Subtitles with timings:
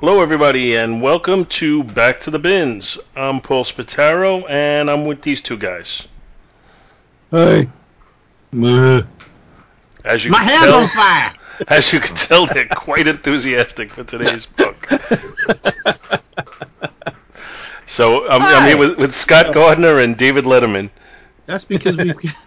[0.00, 2.98] Hello, everybody, and welcome to Back to the Bins.
[3.16, 6.06] I'm Paul Spataro, and I'm with these two guys.
[7.30, 7.66] Hey.
[8.52, 11.32] As you My can hand's tell, on fire.
[11.68, 14.86] as you can tell, they're quite enthusiastic for today's book.
[17.86, 20.90] So I'm, I'm here with, with Scott Gardner and David Letterman.
[21.46, 22.14] That's because we've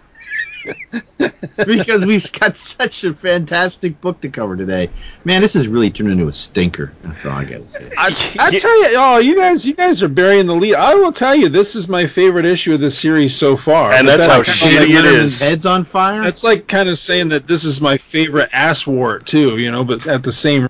[1.66, 4.90] because we've got such a fantastic book to cover today.
[5.24, 6.94] Man, this has really turned into a stinker.
[7.04, 7.92] That's all I gotta say.
[7.98, 8.08] I,
[8.40, 10.76] I tell you, oh, you guys, you guys are burying the lead.
[10.76, 13.92] I will tell you, this is my favorite issue of the series so far.
[13.94, 15.42] And But that's how kinda shitty like- it Letterman's is.
[15.42, 16.24] Head's on fire.
[16.24, 19.84] That's like kind of saying that this is my favorite ass wart too, you know.
[19.84, 20.70] But at the same,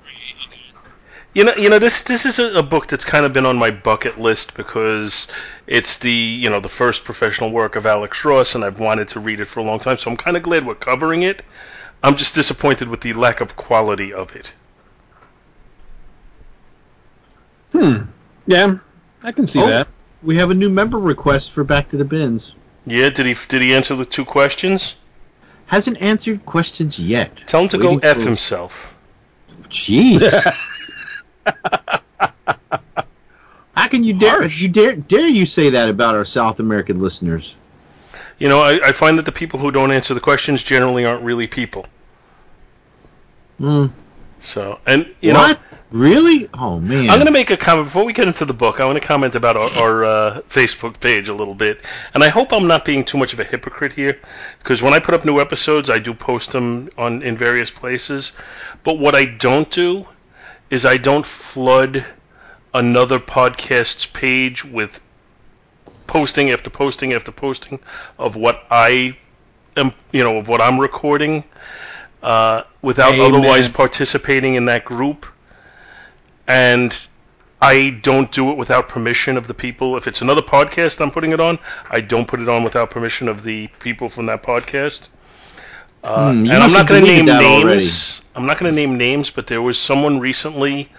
[1.34, 3.56] You know, you know this this is a, a book that's kind of been on
[3.58, 5.28] my bucket list because
[5.68, 9.20] it's the you know the first professional work of Alex Ross, and I've wanted to
[9.20, 9.98] read it for a long time.
[9.98, 11.44] So I'm kind of glad we're covering it.
[12.04, 14.54] I'm just disappointed with the lack of quality of it.
[17.74, 18.04] Hmm.
[18.48, 18.78] Yeah,
[19.22, 19.68] I can see Oh.
[19.68, 19.88] that.
[20.24, 22.56] we have a new member request for Back to the Bins.
[22.86, 24.96] Yeah, did he did he answer the two questions?
[25.68, 27.38] Hasn't answered questions yet.
[27.46, 28.96] Tell him to go f for- himself.
[29.70, 30.56] Jeez.
[33.76, 37.55] How can you dare you dare dare you say that about our South American listeners?
[38.37, 41.23] You know, I, I find that the people who don't answer the questions generally aren't
[41.23, 41.86] really people.
[43.58, 43.88] Hmm.
[44.39, 45.55] So, and you know.
[45.92, 46.48] Really?
[46.54, 47.09] Oh man.
[47.09, 48.80] I'm going to make a comment before we get into the book.
[48.80, 51.82] I want to comment about our, our uh, Facebook page a little bit,
[52.14, 54.20] and I hope I'm not being too much of a hypocrite here,
[54.59, 58.33] because when I put up new episodes, I do post them on in various places.
[58.83, 60.04] But what I don't do
[60.70, 62.06] is I don't flood
[62.74, 65.00] another podcast's page with
[66.08, 67.80] posting after posting after posting
[68.18, 69.18] of what I
[69.78, 71.44] am, you know, of what I'm recording,
[72.22, 73.26] uh, without Amen.
[73.36, 75.26] otherwise participating in that group
[76.48, 77.08] and
[77.62, 79.98] I don't do it without permission of the people.
[79.98, 81.60] If it's another podcast I'm putting it on,
[81.90, 85.10] I don't put it on without permission of the people from that podcast.
[86.04, 87.44] Uh, Hmm, and I'm not going to name names.
[87.64, 88.00] already.
[88.39, 90.89] I'm not going to name names, but there was someone recently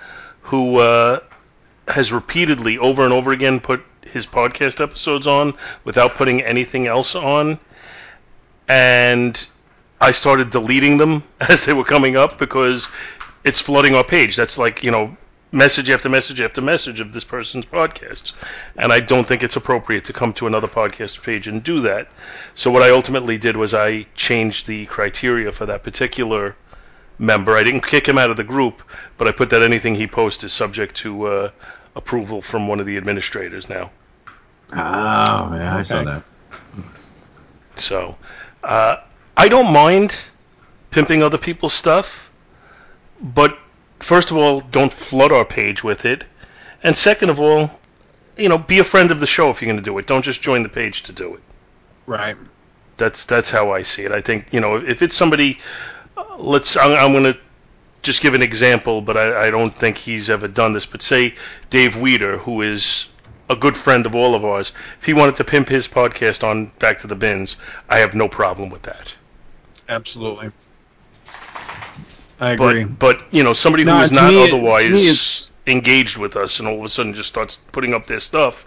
[0.43, 1.21] who uh,
[1.89, 7.15] has repeatedly, over and over again, put his podcast episodes on without putting anything else
[7.15, 7.59] on,
[8.69, 9.47] and
[10.03, 12.89] I started deleting them as they were coming up because
[13.43, 14.37] it's flooding our page.
[14.37, 15.17] That's like you know
[15.51, 18.35] message after message after message of this person's podcasts,
[18.77, 22.09] and I don't think it's appropriate to come to another podcast page and do that.
[22.55, 26.55] So what I ultimately did was I changed the criteria for that particular
[27.21, 27.57] member.
[27.57, 28.83] I didn't kick him out of the group,
[29.19, 31.51] but I put that anything he posts is subject to uh,
[31.95, 33.91] approval from one of the administrators now.
[34.73, 36.23] Oh, yeah, I saw that.
[37.77, 38.17] So
[38.63, 38.97] uh,
[39.37, 40.17] I don't mind
[40.91, 42.31] pimping other people's stuff,
[43.21, 43.59] but
[44.01, 46.25] first of all, don't flood our page with it,
[46.83, 47.71] and second of all,
[48.37, 50.07] you know, be a friend of the show if you're going to do it.
[50.07, 51.41] Don't just join the page to do it.
[52.07, 52.37] Right.
[52.97, 54.13] That's that's how I see it.
[54.13, 55.59] I think you know if it's somebody,
[56.39, 57.39] let's I'm, I'm going to
[58.03, 60.87] just give an example, but I, I don't think he's ever done this.
[60.87, 61.35] But say
[61.69, 63.09] Dave Weeder, who is
[63.49, 66.67] a good friend of all of ours, if he wanted to pimp his podcast on
[66.79, 67.57] Back to the Bins,
[67.89, 69.15] I have no problem with that.
[69.89, 70.51] Absolutely.
[72.41, 72.85] I agree.
[72.85, 76.67] But but you know somebody who No, is not me- otherwise engaged with us and
[76.67, 78.67] all of a sudden just starts putting up their stuff,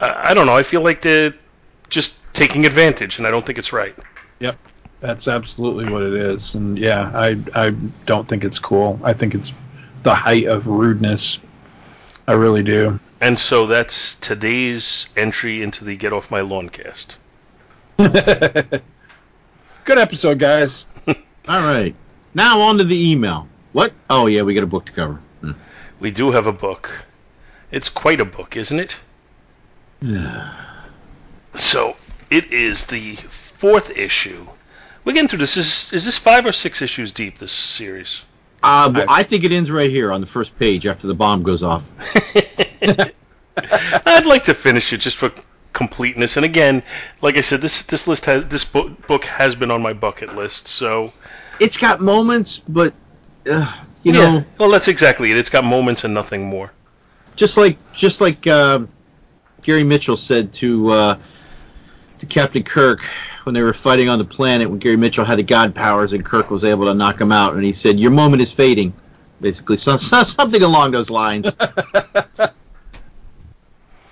[0.00, 0.56] I, I don't know.
[0.56, 1.34] I feel like they're
[1.90, 3.96] just taking advantage, and I don't think it's right.
[4.40, 4.58] Yep.
[5.04, 6.54] That's absolutely what it is.
[6.54, 7.74] And yeah, I I
[8.06, 8.98] don't think it's cool.
[9.04, 9.52] I think it's
[10.02, 11.38] the height of rudeness.
[12.26, 12.98] I really do.
[13.20, 17.18] And so that's today's entry into the Get Off My Lawn cast.
[17.98, 18.80] Good
[19.88, 20.86] episode, guys.
[21.06, 21.14] All
[21.48, 21.94] right.
[22.32, 23.46] Now on to the email.
[23.74, 23.92] What?
[24.08, 25.20] Oh yeah, we got a book to cover.
[25.42, 25.52] Hmm.
[26.00, 27.04] We do have a book.
[27.70, 28.98] It's quite a book, isn't it?
[30.00, 30.54] Yeah.
[31.56, 31.94] So
[32.30, 34.44] it is the fourth issue,
[35.04, 35.56] We're getting through this.
[35.56, 37.38] Is is this five or six issues deep?
[37.38, 38.24] This series.
[38.62, 41.42] Uh, well, I think it ends right here on the first page after the bomb
[41.42, 41.92] goes off.
[44.06, 45.32] I'd like to finish it just for
[45.72, 46.36] completeness.
[46.36, 46.82] And again,
[47.22, 50.34] like I said, this this list has this book, book has been on my bucket
[50.34, 50.68] list.
[50.68, 51.12] So
[51.60, 52.94] It's got moments, but
[53.50, 53.70] uh,
[54.02, 55.36] you yeah, know, well, that's exactly it.
[55.36, 56.72] It's got moments and nothing more.
[57.36, 58.80] just like just like uh,
[59.62, 61.18] Gary Mitchell said to uh,
[62.20, 63.02] to Captain Kirk
[63.44, 66.24] when they were fighting on the planet when Gary Mitchell had the god powers and
[66.24, 68.92] Kirk was able to knock him out, and he said, "Your moment is fading."
[69.40, 71.50] Basically, so, so- something along those lines.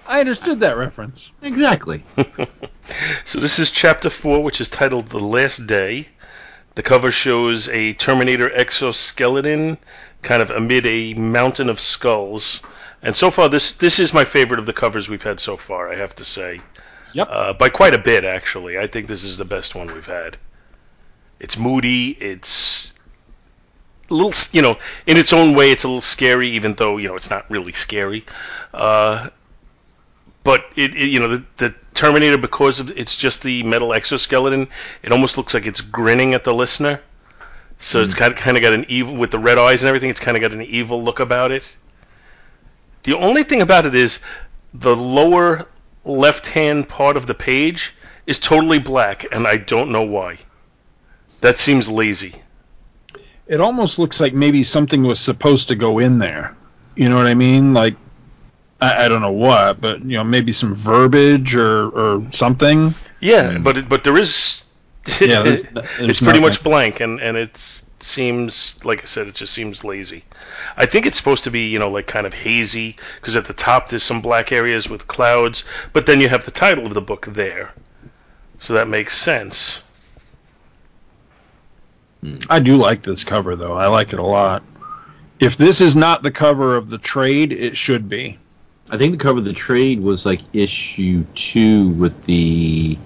[0.06, 1.32] I understood that reference.
[1.42, 2.04] exactly.
[3.24, 6.08] So this is chapter four, which is titled "The Last Day."
[6.74, 9.78] The cover shows a Terminator exoskeleton,
[10.22, 12.60] kind of amid a mountain of skulls.
[13.02, 15.90] And so far, this this is my favorite of the covers we've had so far.
[15.90, 16.60] I have to say.
[17.12, 17.28] Yep.
[17.30, 18.78] uh, by quite a bit actually.
[18.78, 20.36] I think this is the best one we've had.
[21.40, 22.10] It's moody.
[22.20, 22.92] It's
[24.10, 27.08] a little, you know, in its own way, it's a little scary, even though you
[27.08, 28.24] know it's not really scary.
[28.72, 29.28] Uh,
[30.44, 34.66] but it, it, you know, the, the Terminator, because of it's just the metal exoskeleton,
[35.02, 37.00] it almost looks like it's grinning at the listener.
[37.78, 40.10] So it's got kind of got an evil with the red eyes and everything.
[40.10, 41.76] It's kind of got an evil look about it.
[43.02, 44.20] The only thing about it is
[44.72, 45.66] the lower
[46.04, 47.94] left hand part of the page
[48.26, 50.38] is totally black, and I don't know why.
[51.40, 52.34] That seems lazy.
[53.46, 56.56] It almost looks like maybe something was supposed to go in there.
[56.94, 57.74] You know what I mean?
[57.74, 57.96] Like,
[58.80, 62.94] I, I don't know what, but you know, maybe some verbiage or, or something.
[63.20, 64.62] Yeah, but it, but there is.
[65.20, 66.42] Yeah, there's- there's it's pretty nothing.
[66.42, 70.24] much blank, and and it seems like I said, it just seems lazy.
[70.76, 73.52] I think it's supposed to be you know like kind of hazy because at the
[73.52, 77.00] top there's some black areas with clouds, but then you have the title of the
[77.00, 77.72] book there,
[78.58, 79.82] so that makes sense.
[82.48, 83.74] I do like this cover though.
[83.74, 84.62] I like it a lot.
[85.40, 88.38] If this is not the cover of the trade, it should be.
[88.90, 92.96] I think the cover of the trade was like issue two with the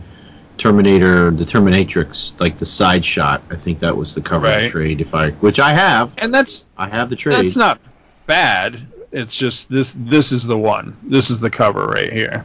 [0.58, 3.43] Terminator, the Terminatrix, like the side shot.
[3.50, 4.64] I think that was the cover of Right.
[4.64, 5.00] the trade.
[5.00, 7.37] If I, which I have, And that's I have the trade.
[7.37, 7.79] that's not
[8.26, 8.87] bad.
[9.12, 10.97] It's just this this is the one.
[11.03, 12.44] This is the cover right here.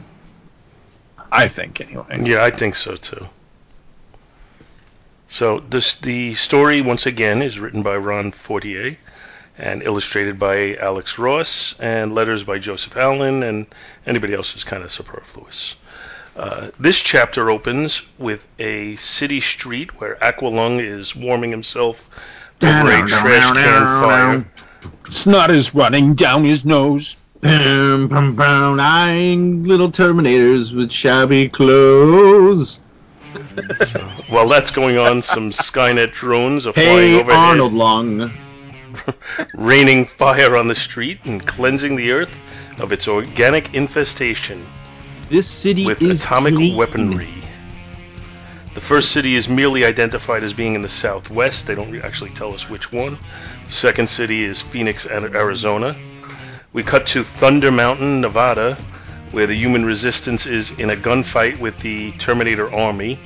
[1.30, 2.22] I think anyway.
[2.24, 3.26] Yeah, I think so too.
[5.28, 8.96] So this the story once again is written by Ron Fortier
[9.58, 13.66] and illustrated by Alex Ross and letters by Joseph Allen and
[14.06, 15.76] anybody else is kind of superfluous.
[16.36, 22.08] Uh, this chapter opens with a city street where Aqualung is warming himself
[22.62, 24.46] over a trash can fire.
[25.10, 27.16] Snot is running down his nose.
[27.42, 32.80] Bam, bam, eyeing little Terminators with shabby clothes.
[33.84, 37.38] So, while that's going on, some Skynet drones are flying Hey, overhead.
[37.38, 38.32] Arnold Long.
[39.54, 42.40] raining fire on the street and cleansing the earth
[42.78, 44.64] of its organic infestation
[45.28, 46.76] This city with is atomic clean.
[46.76, 47.32] weaponry.
[48.74, 51.66] The first city is merely identified as being in the southwest.
[51.66, 53.18] They don't actually tell us which one.
[53.66, 55.96] The second city is Phoenix, Arizona.
[56.72, 58.78] We cut to Thunder Mountain, Nevada,
[59.30, 63.20] where the human resistance is in a gunfight with the Terminator army.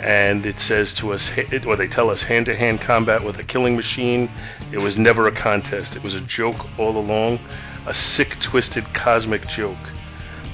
[0.00, 1.30] And it says to us,
[1.66, 4.30] or they tell us, hand to hand combat with a killing machine.
[4.72, 5.96] It was never a contest.
[5.96, 7.40] It was a joke all along,
[7.86, 9.78] a sick, twisted, cosmic joke.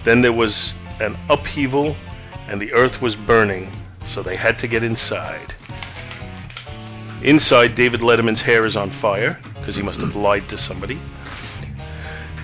[0.05, 1.97] Then there was an upheaval,
[2.49, 3.71] and the earth was burning,
[4.05, 5.55] so they had to get inside.
[7.23, 10.23] Inside, David Letterman's hair is on fire, because he must have mm.
[10.23, 11.01] lied to somebody.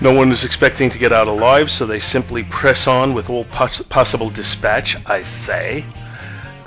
[0.01, 3.45] No one is expecting to get out alive, so they simply press on with all
[3.47, 5.85] pos- possible dispatch, I say.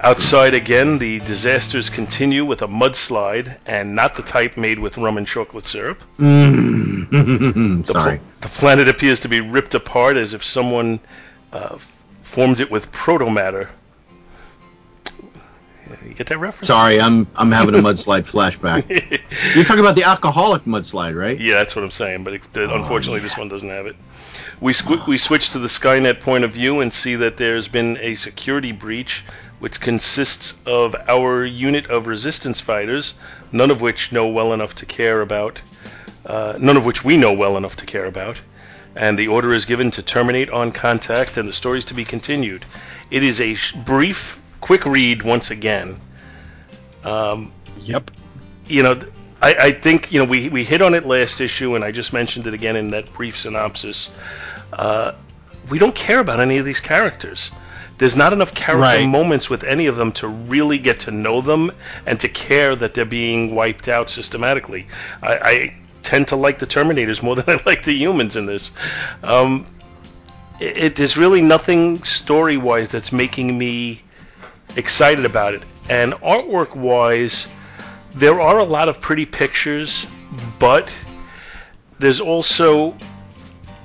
[0.03, 5.17] Outside again, the disasters continue with a mudslide, and not the type made with rum
[5.17, 6.03] and chocolate syrup.
[6.17, 6.80] The,
[7.85, 8.17] Sorry.
[8.17, 10.99] pl- the planet appears to be ripped apart as if someone
[11.53, 11.77] uh,
[12.21, 13.69] formed it with protomatter.
[16.05, 16.67] You get that reference?
[16.67, 18.87] Sorry, I'm I'm having a mudslide flashback.
[19.55, 21.39] You're talking about the alcoholic mudslide, right?
[21.39, 22.23] Yeah, that's what I'm saying.
[22.23, 23.95] But it, unfortunately, this one doesn't have it.
[24.61, 27.97] We squ- we switch to the Skynet point of view and see that there's been
[27.99, 29.23] a security breach,
[29.59, 33.15] which consists of our unit of resistance fighters,
[33.51, 35.61] none of which know well enough to care about,
[36.25, 38.37] uh, none of which we know well enough to care about.
[38.95, 42.03] And the order is given to terminate on contact, and the story is to be
[42.03, 42.65] continued.
[43.09, 45.99] It is a sh- brief, quick read once again
[47.83, 48.11] Yep.
[48.67, 48.99] you know,
[49.41, 52.13] I, I think you know we we hit on it last issue, and I just
[52.13, 54.13] mentioned it again in that brief synopsis.
[54.73, 55.13] Uh,
[55.69, 57.51] we don't care about any of these characters.
[57.97, 59.05] there's not enough character Right.
[59.07, 61.71] moments with any of them to really get to know them
[62.07, 64.87] and to care that they're being wiped out systematically.
[65.21, 68.71] I, I tend to like the Terminators more than I like the humans in this.
[69.23, 69.65] Um,
[70.59, 74.01] it, it, there's really nothing story wise that's making me
[74.75, 75.63] excited about it.
[75.89, 77.47] And artwork wise,
[78.13, 80.07] there are a lot of pretty pictures,
[80.59, 80.91] but
[81.99, 82.95] there's also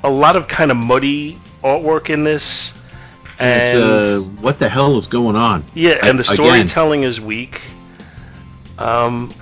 [0.05, 2.73] a lot of kind of muddy artwork in this.
[3.39, 5.65] And uh, what the hell is going on?
[5.75, 6.35] yeah, and the again.
[6.37, 7.61] storytelling is weak.
[8.79, 9.35] Um,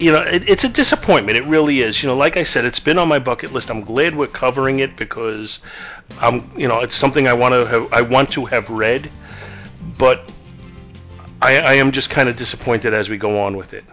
[0.00, 1.36] you know, it, it's a disappointment.
[1.36, 2.02] It really is.
[2.02, 3.70] You know, like I said, it's been on my bucket list.
[3.70, 5.60] I'm glad we're covering it because,
[6.20, 7.92] I'm, you know, it's something I want to have.
[7.92, 9.10] I want to have read,
[9.98, 10.30] but
[11.42, 13.84] I, I am just kind of disappointed as we go on with it.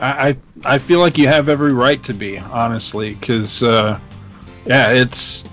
[0.00, 3.98] I, I feel like you have every right to be, honestly, because uh,
[4.66, 5.44] yeah, it's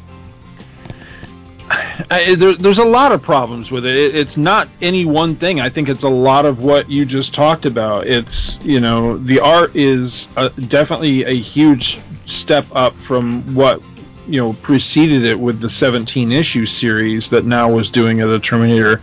[2.09, 3.95] I, there, there's a lot of problems with it.
[3.95, 4.15] it.
[4.15, 5.59] It's not any one thing.
[5.59, 8.07] I think it's a lot of what you just talked about.
[8.07, 13.81] It's you know the art is uh definitely a huge step up from what
[14.27, 18.39] you know preceded it with the 17 issue series that now was doing of the
[18.39, 19.01] Terminator.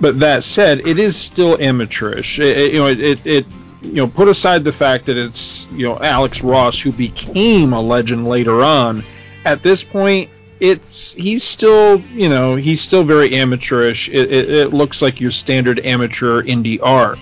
[0.00, 2.38] But that said, it is still amateurish.
[2.38, 3.46] It, it- you know, it, it
[3.82, 7.80] you know put aside the fact that it's you know Alex Ross who became a
[7.80, 9.02] legend later on.
[9.44, 14.08] At this point, it's he's still you know he's still very amateurish.
[14.08, 17.18] It, it, it looks like your standard amateur indie art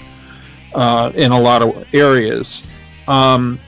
[0.74, 2.70] uh, in a lot of areas.
[3.08, 3.60] Um,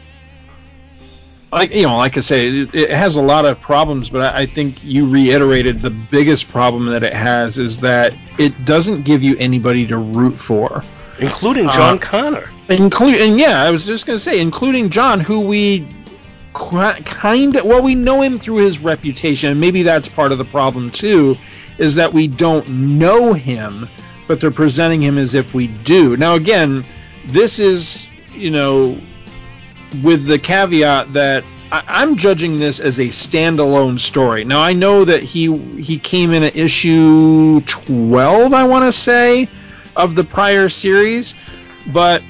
[1.52, 4.42] like you know, like I say, it, it has a lot of problems, but I,
[4.42, 9.22] I think you reiterated the biggest problem that it has is that it doesn't give
[9.22, 10.82] you anybody to root for.
[11.20, 12.48] Including Uh, John Connor.
[12.68, 15.86] Include and yeah, I was just gonna say, including John, who we
[16.52, 20.44] kind of well, we know him through his reputation, and maybe that's part of the
[20.44, 21.36] problem too,
[21.78, 23.88] is that we don't know him,
[24.26, 26.16] but they're presenting him as if we do.
[26.16, 26.84] Now, again,
[27.26, 28.98] this is you know,
[30.02, 34.44] with the caveat that I, I'm judging this as a standalone story.
[34.44, 39.48] Now, I know that he he came in at issue 12, I want to say,
[39.96, 41.34] of the prior series,
[41.92, 42.22] but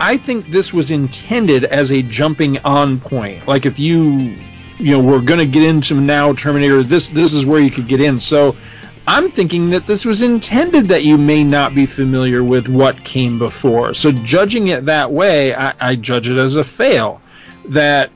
[0.00, 3.46] I think this was intended as a jumping on point.
[3.46, 4.36] Like if you
[4.78, 7.86] you know we're going to get into now Terminator, this this is where you could
[7.86, 8.18] get in.
[8.18, 8.56] So
[9.06, 13.38] I'm thinking that this was intended that you may not be familiar with what came
[13.38, 13.92] before.
[13.94, 17.20] So judging it that way, I, I judge it as a fail.
[17.66, 18.10] That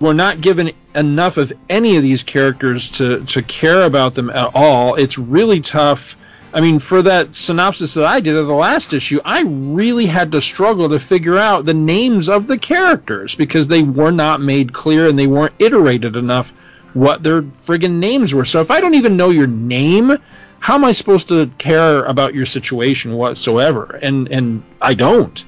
[0.00, 4.54] we're not given enough of any of these characters to, to care about them at
[4.54, 4.94] all.
[4.94, 6.16] It's really tough.
[6.54, 10.30] I mean, for that synopsis that I did of the last issue, I really had
[10.32, 14.72] to struggle to figure out the names of the characters because they were not made
[14.72, 16.52] clear and they weren't iterated enough
[16.92, 18.44] what their friggin' names were.
[18.44, 20.16] So if I don't even know your name,
[20.60, 23.98] how am I supposed to care about your situation whatsoever?
[24.00, 25.44] And and I don't.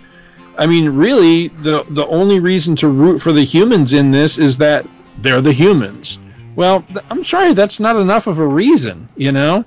[0.58, 4.58] I mean, really, the the only reason to root for the humans in this is
[4.58, 4.86] that
[5.18, 6.18] they're the humans.
[6.56, 9.64] Well, I'm sorry, that's not enough of a reason, you know.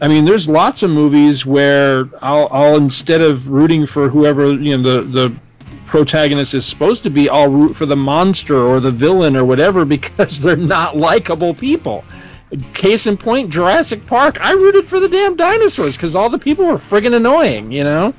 [0.00, 4.78] I mean, there's lots of movies where I'll, I'll instead of rooting for whoever you
[4.78, 5.36] know the the
[5.86, 9.84] protagonist is supposed to be, I'll root for the monster or the villain or whatever
[9.96, 12.04] because they're not likable people.
[12.74, 14.40] Case in point, Jurassic Park.
[14.40, 18.14] I rooted for the damn dinosaurs because all the people were friggin' annoying, you know.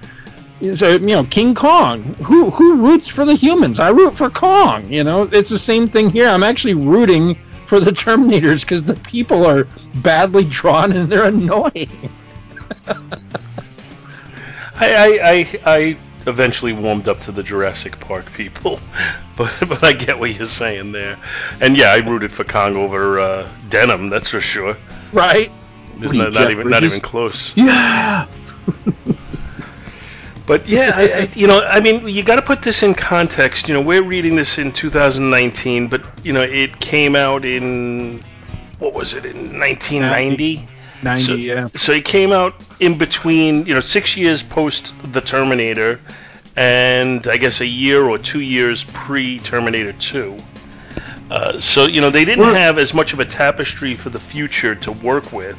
[0.76, 2.04] So you know, King Kong.
[2.24, 3.80] Who who roots for the humans?
[3.80, 4.94] I root for Kong.
[4.94, 6.30] You know, it's the same thing here.
[6.30, 7.38] I'm actually rooting
[7.72, 9.66] for the Terminators because the people are
[10.04, 11.90] badly drawn and they're annoying.
[14.76, 15.98] I, I, I, I
[16.28, 18.82] eventually warmed up to the Jurassic Park people,
[19.38, 21.18] but but I get what you're saying there,
[21.62, 24.10] and yeah, I rooted for Kong over uh, Denham.
[24.10, 24.76] That's for sure.
[25.14, 25.50] Right?
[26.02, 27.56] It's What are not, not Jeff even not even close.
[27.56, 28.28] Yeah.
[30.46, 33.68] But yeah, I, I, you know, I mean, you got to put this in context.
[33.68, 38.20] You know, we're reading this in 2019, but you know, it came out in
[38.80, 40.68] what was it in 1990?
[41.04, 41.68] 90, So, yeah.
[41.76, 46.00] so it came out in between, you know, six years post the Terminator,
[46.56, 50.38] and I guess a year or two years pre Terminator 2.
[51.32, 54.76] Uh, so you know they didn't have as much of a tapestry for the future
[54.76, 55.58] to work with,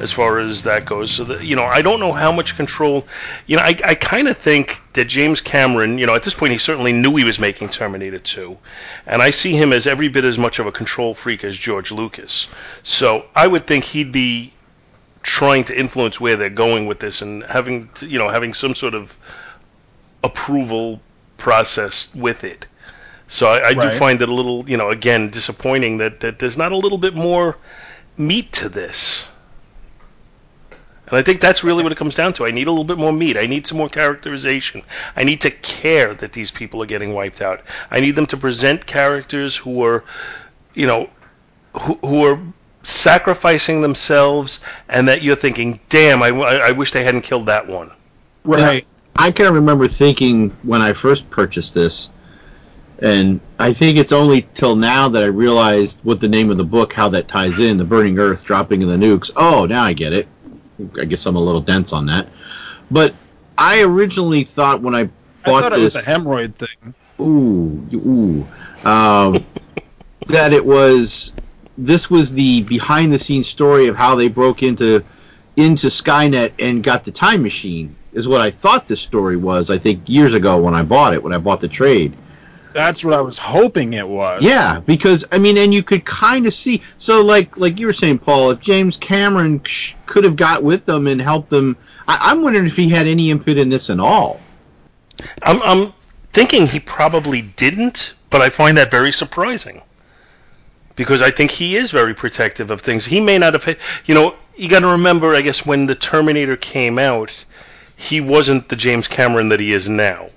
[0.00, 1.10] as far as that goes.
[1.10, 3.06] So that you know I don't know how much control.
[3.46, 6.52] You know I, I kind of think that James Cameron, you know, at this point
[6.52, 8.56] he certainly knew he was making Terminator 2,
[9.06, 11.90] and I see him as every bit as much of a control freak as George
[11.90, 12.48] Lucas.
[12.82, 14.52] So I would think he'd be
[15.22, 18.74] trying to influence where they're going with this and having to, you know having some
[18.74, 19.16] sort of
[20.24, 21.00] approval
[21.36, 22.66] process with it.
[23.26, 26.56] So I, I do find it a little you know again disappointing that, that there's
[26.56, 27.56] not a little bit more
[28.16, 29.28] meat to this.
[31.08, 32.46] And I think that's really what it comes down to.
[32.46, 33.36] I need a little bit more meat.
[33.36, 34.82] I need some more characterization.
[35.16, 37.62] I need to care that these people are getting wiped out.
[37.90, 40.04] I need them to present characters who are,
[40.74, 41.08] you know,
[41.78, 42.38] who, who are
[42.82, 47.90] sacrificing themselves, and that you're thinking, "Damn, I, I wish they hadn't killed that one."
[48.44, 48.86] Right.
[49.16, 52.08] I can remember thinking when I first purchased this,
[53.00, 56.64] and I think it's only till now that I realized what the name of the
[56.64, 59.30] book, how that ties in, the burning earth, dropping in the nukes.
[59.36, 60.28] Oh, now I get it.
[61.00, 62.28] I guess I'm a little dense on that.
[62.90, 63.14] But
[63.56, 65.08] I originally thought when I I
[65.44, 66.94] bought thought it this, was a hemorrhoid thing.
[67.20, 68.46] ooh, ooh,
[68.88, 69.44] um,
[70.28, 71.32] that it was
[71.76, 75.04] this was the behind the scenes story of how they broke into
[75.56, 79.70] into Skynet and got the time machine is what I thought this story was.
[79.70, 82.16] I think years ago when I bought it, when I bought the trade.
[82.72, 84.42] That's what I was hoping it was.
[84.42, 86.82] Yeah, because I mean, and you could kind of see.
[86.98, 90.84] So, like, like you were saying, Paul, if James Cameron sh- could have got with
[90.84, 93.98] them and helped them, I- I'm wondering if he had any input in this at
[93.98, 94.40] all.
[95.42, 95.92] I'm, I'm
[96.32, 99.82] thinking he probably didn't, but I find that very surprising.
[100.94, 103.04] Because I think he is very protective of things.
[103.04, 106.56] He may not have, you know, you got to remember, I guess, when the Terminator
[106.56, 107.32] came out,
[107.96, 110.28] he wasn't the James Cameron that he is now.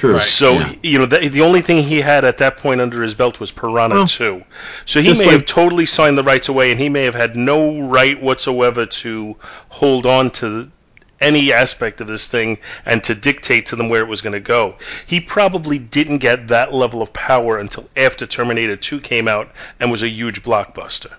[0.00, 0.18] True.
[0.18, 0.74] So yeah.
[0.82, 3.50] you know, the, the only thing he had at that point under his belt was
[3.50, 4.42] Piranha Well, 2.
[4.86, 7.36] So he may like- have totally signed the rights away, and he may have had
[7.36, 9.36] no right whatsoever to
[9.68, 10.70] hold on to
[11.20, 14.40] any aspect of this thing and to dictate to them where it was going to
[14.40, 14.76] go.
[15.06, 19.90] He probably didn't get that level of power until after Terminator 2 came out and
[19.90, 21.12] was a huge blockbuster.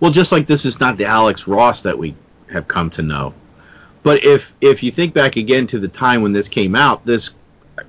[0.00, 2.16] Well, just like this is not the Alex Ross that we
[2.50, 3.34] have come to know.
[4.02, 7.34] But if if you think back again to the time when this came out, this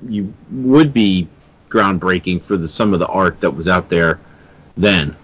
[0.08, 1.28] you would be
[1.70, 4.20] groundbreaking for the some of the art that was out there
[4.76, 5.16] then.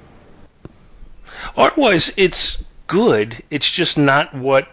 [1.57, 3.43] Art-wise, it's good.
[3.50, 4.67] It's just not what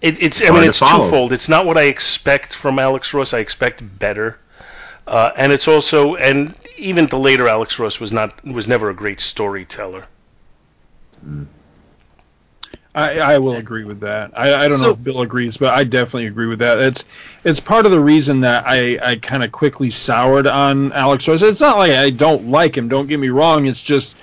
[0.00, 0.42] it, it's.
[0.42, 1.04] I mean, it's follow.
[1.04, 1.32] twofold.
[1.32, 3.34] It's not what I expect from Alex Ross.
[3.34, 4.38] I expect better,
[5.06, 8.94] uh, and it's also and even the later Alex Ross was not was never a
[8.94, 10.04] great storyteller.
[12.94, 14.32] I, I will agree with that.
[14.36, 16.80] I, I don't know if Bill agrees, but I definitely agree with that.
[16.80, 17.04] It's
[17.44, 21.42] it's part of the reason that I, I kind of quickly soured on Alex Ross.
[21.42, 22.88] It's not like I don't like him.
[22.88, 23.66] Don't get me wrong.
[23.66, 24.16] It's just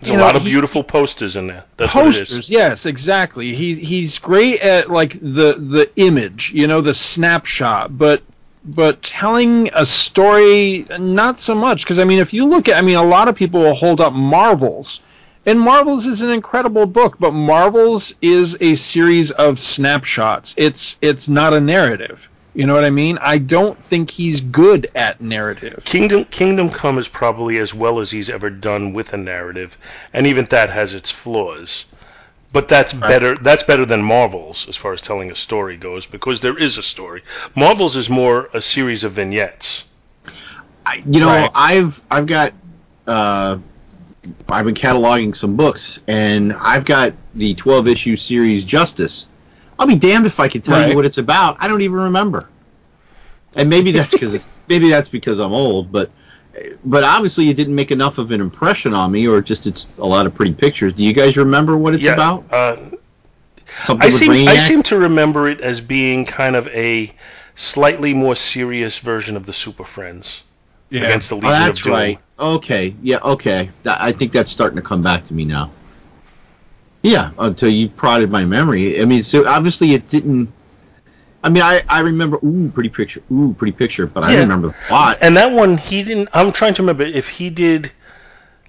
[0.00, 1.64] There's a know, lot of he- beautiful posters in there.
[1.76, 2.48] That's what it posters.
[2.48, 3.54] Yes, exactly.
[3.54, 8.22] He he's great at like the the image, you know, the snapshot, but
[8.64, 12.80] but telling a story not so much because I mean if you look at I
[12.80, 15.02] mean a lot of people will hold up Marvels.
[15.46, 20.54] And Marvels is an incredible book, but Marvels is a series of snapshots.
[20.56, 22.28] It's it's not a narrative.
[22.52, 23.16] You know what I mean?
[23.20, 25.82] I don't think he's good at narrative.
[25.84, 29.78] Kingdom Kingdom Come is probably as well as he's ever done with a narrative,
[30.12, 31.84] and even that has its flaws.
[32.52, 33.36] But that's better.
[33.36, 36.82] That's better than Marvels as far as telling a story goes, because there is a
[36.82, 37.22] story.
[37.54, 39.84] Marvels is more a series of vignettes.
[40.84, 41.50] I, you know, Right.
[41.54, 42.52] I've I've got
[43.06, 43.58] uh,
[44.48, 49.28] I've been cataloging some books, and I've got the 12 issue series Justice.
[49.78, 50.90] I'll be damned if I can tell Right.
[50.90, 51.56] you what it's about.
[51.60, 52.48] I don't even remember.
[53.56, 56.10] And maybe that's because maybe that's because I'm old, but
[56.84, 60.06] but obviously it didn't make enough of an impression on me, or just it's a
[60.06, 60.92] lot of pretty pictures.
[60.92, 62.44] Do you guys remember what it's yeah, about?
[62.52, 62.76] Uh,
[63.82, 67.12] Something I seem I seem to remember it as being kind of a
[67.54, 70.42] slightly more serious version of the Super Friends
[70.90, 71.04] Yeah.
[71.04, 71.92] against the Oh, that's of Doom.
[71.94, 72.18] right.
[72.38, 72.94] Okay.
[73.02, 73.18] Yeah.
[73.18, 73.70] Okay.
[73.86, 75.70] I think that's starting to come back to me now.
[77.02, 77.30] Yeah.
[77.38, 79.00] Uh, Until you prodded my memory.
[79.00, 80.52] I mean, so obviously it didn't.
[81.42, 82.38] I mean, I, I remember.
[82.44, 83.22] Ooh, pretty picture.
[83.32, 84.06] Ooh, pretty picture.
[84.06, 84.40] But I Yeah.
[84.40, 85.18] remember the plot.
[85.22, 86.28] And that one, he didn't.
[86.34, 87.92] I'm trying to remember if he did.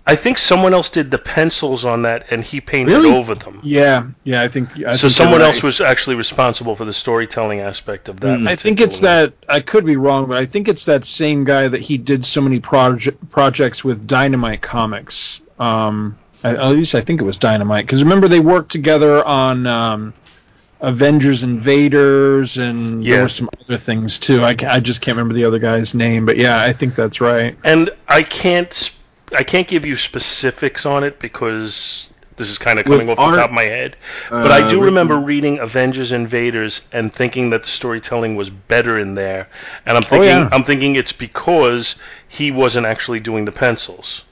[0.07, 3.13] I think someone else did the pencils on that, and he painted Really?
[3.15, 3.59] over them.
[3.63, 4.69] Yeah, yeah, I think.
[4.85, 5.63] I so think someone you're else right.
[5.63, 8.39] was actually responsible for the storytelling aspect of that.
[8.39, 8.47] Mm.
[8.47, 11.67] I think it's that I could be wrong, but I think it's that same guy
[11.67, 15.39] that he did so many proje- projects with Dynamite Comics.
[15.59, 19.67] Um, at at least I think it was Dynamite because remember they worked together on
[19.67, 20.13] um,
[20.81, 23.13] Avengers Invaders and Yeah.
[23.17, 24.43] there were some other things too.
[24.43, 27.55] I, I just can't remember the other guy's name, but yeah, I think that's right.
[27.63, 28.73] And I can't.
[28.73, 28.97] sp-
[29.38, 33.26] I can't give you specifics on it because this is kind of coming With off
[33.28, 33.96] art- the top of my head.
[34.30, 38.50] But I Uh, do Rick- remember reading Avengers Invaders and thinking that the storytelling was
[38.50, 39.48] better in there.
[39.86, 40.50] And I'm thinking, yeah.
[40.52, 41.96] I'm thinking it's because
[42.28, 44.24] he wasn't actually doing the pencils.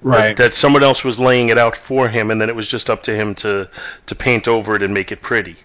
[0.00, 0.36] Right.
[0.36, 3.02] that someone else was laying it out for him, and then it was just up
[3.02, 3.68] to him to
[4.06, 5.56] to paint over it and make it pretty.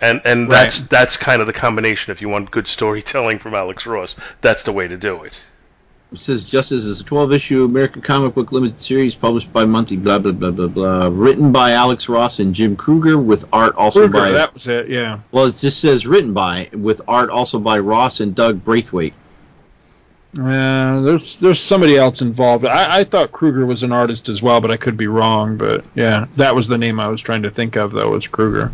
[0.00, 0.54] And and Right.
[0.54, 2.12] that's that's kind of the combination.
[2.12, 5.36] If you want good storytelling from Alex Ross, that's the way to do it.
[6.12, 9.96] It says Justice is a 12 issue American comic book limited series published by Monthly,
[9.96, 11.08] blah, blah, blah, blah, blah.
[11.12, 14.30] Written by Alex Ross and Jim Krueger with art also Krueger, by.
[14.32, 14.88] that was it.
[14.88, 15.20] Yeah.
[15.30, 19.14] Well, it just says written by, with art also by Ross and Doug Braithwaite.
[20.36, 22.64] Uh, there's there's somebody else involved.
[22.64, 25.56] I, I thought Krueger was an artist as well, but I could be wrong.
[25.56, 27.90] But yeah, that was the name I was trying to think of.
[27.90, 28.72] Though was Krueger.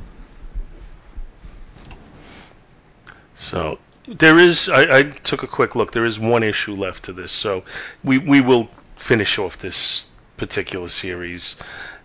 [3.37, 4.69] So there is.
[4.69, 5.92] I, I took a quick look.
[5.92, 7.64] There is one issue left to this, so
[8.05, 11.57] we we will finish off this particular series,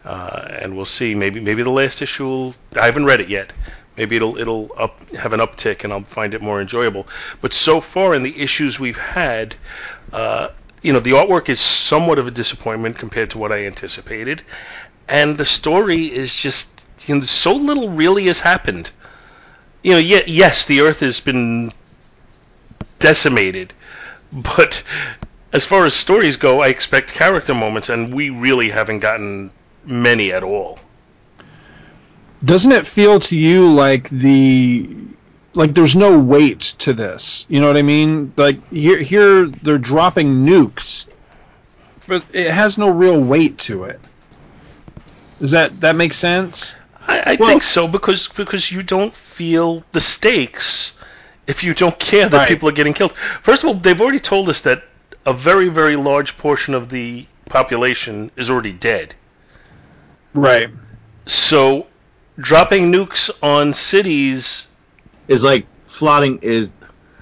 [0.06, 1.14] uh, and we'll see.
[1.16, 2.26] Maybe maybe the last issue.
[2.28, 3.54] Will, I haven't read it yet.
[3.98, 7.08] Maybe it'll it'll up have an uptick, and I'll find it more enjoyable.
[7.42, 9.56] But so far in the issues we've had.
[10.12, 10.50] Uh,
[10.82, 14.42] you know the artwork is somewhat of a disappointment compared to what I anticipated,
[15.08, 18.90] and the story is just you know so little really has happened.
[19.84, 21.72] You know, ye- yes, the Earth has been
[23.02, 23.74] decimated.
[24.32, 24.82] But
[25.52, 29.52] as far as stories go, I expect character moments, and we really haven't gotten
[29.86, 30.80] many at all.
[32.44, 34.90] Doesn't it feel to you like the
[35.54, 37.46] like there's no weight to this?
[37.50, 38.32] You know what I mean?
[38.38, 41.06] Like here here they're dropping nukes,
[42.08, 44.00] but it has no real weight to it.
[45.40, 46.74] Does that that make sense?
[47.08, 50.94] I, I Well- think so because because you don't feel the stakes
[51.52, 52.48] if you don't care that Right.
[52.54, 53.14] people are getting killed.
[53.48, 54.80] First of all, they've already told us that
[55.26, 57.26] a very very large portion of the
[57.58, 59.08] population is already dead.
[60.34, 60.70] Right.
[61.26, 61.88] So
[62.40, 64.68] dropping nukes on cities
[65.28, 66.70] Is like flotting, is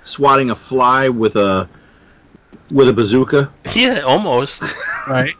[0.03, 1.67] swatting a fly with a
[2.71, 3.41] with a bazooka.
[3.75, 4.61] yeah almost
[5.17, 5.33] Right.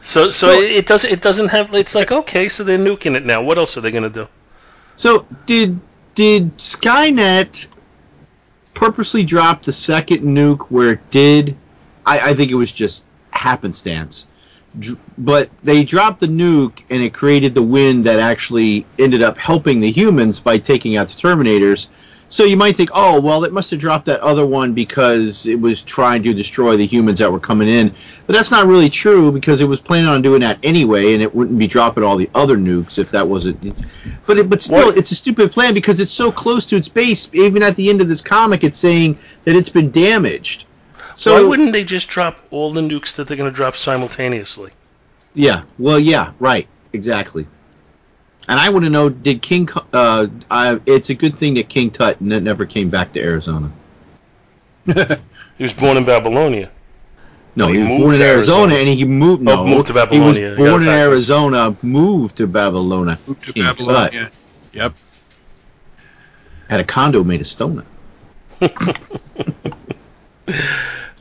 [0.00, 3.14] so so Well- it, it doesn't it doesn't have it's like okay so they're nuking
[3.18, 4.26] it now what else are they going to do
[4.96, 5.78] So did
[6.16, 7.68] did Skynet
[8.74, 11.56] purposely drop the second nuke where it did?
[12.04, 14.26] I, I think it was just happenstance.
[15.16, 19.80] But they dropped the nuke and it created the wind that actually ended up helping
[19.80, 21.86] the humans by taking out the Terminators.
[22.28, 25.60] So you might think, oh well, it must have dropped that other one because it
[25.60, 27.94] was trying to destroy the humans that were coming in.
[28.26, 31.32] But that's not really true because it was planning on doing that anyway, and it
[31.32, 33.80] wouldn't be dropping all the other nukes if that wasn't.
[34.26, 36.88] But it, but still, What- it's a stupid plan because it's so close to its
[36.88, 37.30] base.
[37.32, 40.64] Even at the end of this comic, it's saying that it's been damaged.
[41.14, 44.72] So why wouldn't they just drop all the nukes that they're going to drop simultaneously
[45.34, 45.62] Yeah.
[45.78, 46.32] Well, yeah.
[46.40, 46.66] Right.
[46.92, 47.46] Exactly.
[48.48, 49.68] And I want to know: Did King?
[49.92, 53.70] Uh, uh, it's a good thing that King Tut never came back to Arizona.
[54.86, 54.94] he
[55.64, 56.70] was born in babylonia
[57.56, 58.74] No, He he, was born in Arizona, Arizona.
[58.76, 59.42] and he moved.
[59.42, 60.88] No, Oh, moved to He was born in.
[60.88, 63.18] Arizona, moved to Babylonia.
[63.26, 64.24] Moved to King Babylonia.
[64.26, 64.32] Tut
[64.72, 64.92] Yep.
[66.68, 67.84] had a condo made of stone.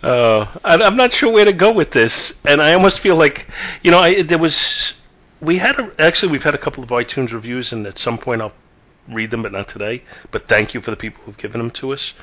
[0.04, 3.48] Uh, I, I'm not sure where to go with this, and I almost feel like,
[3.82, 4.94] you know, I, there was,
[5.42, 8.42] we had a, actually we've had a couple of iTunes reviews, and at some point
[8.42, 8.54] I'll
[9.10, 10.02] read them, but not today.
[10.32, 12.14] But thank you for the people who've given them to us,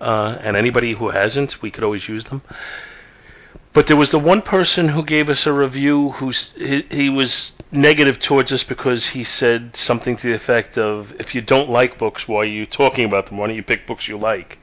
[0.00, 2.42] uh, and anybody who hasn't, we could always use them.
[3.72, 7.52] But there was the one person who gave us a review who's he, he was
[7.70, 11.98] negative towards us because he said something to the effect of, "If you don't like
[11.98, 13.38] books, why are you talking about them?
[13.38, 14.58] Why don't you pick books you like?"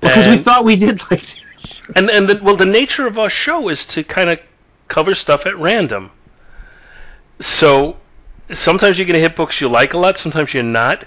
[0.00, 1.82] Because we thought we did like this.
[1.96, 4.38] and and the, well, the nature of our show is to kind of
[4.88, 6.10] cover stuff at random.
[7.40, 7.96] So
[8.50, 11.06] sometimes you're going to hit books you like a lot, sometimes you're not.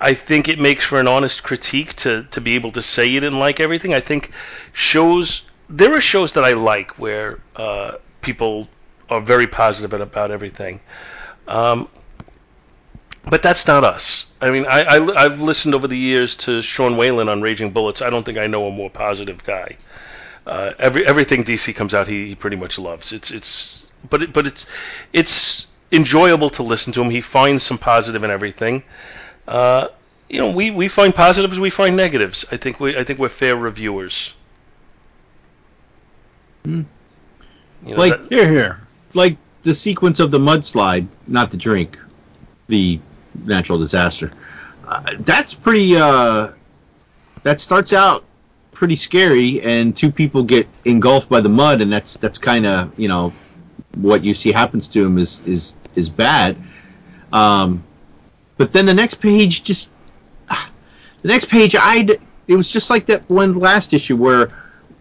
[0.00, 3.20] I think it makes for an honest critique to to be able to say you
[3.20, 3.94] didn't like everything.
[3.94, 4.30] I think
[4.72, 8.68] shows there are shows that I like where uh, people
[9.08, 10.80] are very positive about everything.
[11.46, 11.88] Um,
[13.30, 14.26] but that's not us.
[14.40, 18.02] I mean, I, I, have listened over the years to Sean Whalen on Raging Bullets.
[18.02, 19.76] I don't think I know a more positive guy.
[20.44, 23.12] Uh, every everything DC comes out, he, he pretty much loves.
[23.12, 24.66] It's it's but it, but it's
[25.12, 27.10] it's enjoyable to listen to him.
[27.10, 28.82] He finds some positive in everything.
[29.46, 29.88] Uh,
[30.28, 32.44] you know, we, we find positives, we find negatives.
[32.50, 34.34] I think we I think we're fair reviewers.
[36.64, 36.86] You
[37.82, 38.80] know, Like- that- Here, here.
[39.14, 41.98] like the sequence of the mudslide, not the drink,
[42.68, 43.00] the
[43.44, 44.32] natural disaster.
[44.86, 45.96] Uh, that's pretty.
[45.96, 46.52] Uh,
[47.42, 48.24] that starts out
[48.72, 52.98] pretty scary, and two people get engulfed by the mud, and that's that's kind of
[52.98, 53.32] you know
[53.96, 56.56] what you see happens to him is is is bad.
[57.32, 57.84] Um,
[58.56, 59.90] but then the next page just
[61.22, 62.06] the next page I
[62.46, 64.52] it was just like that one last issue where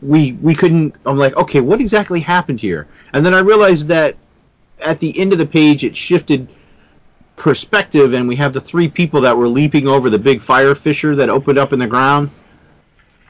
[0.02, 4.16] we we couldn't I'm like okay what exactly happened here and then I realized that
[4.80, 6.48] at the end of the page it shifted
[7.36, 11.16] perspective and we have the three people that were leaping over the big fire fissure
[11.16, 12.30] that opened up in the ground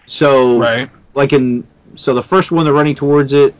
[0.05, 0.89] so Right.
[1.13, 3.53] like in So the first one they're running towards it.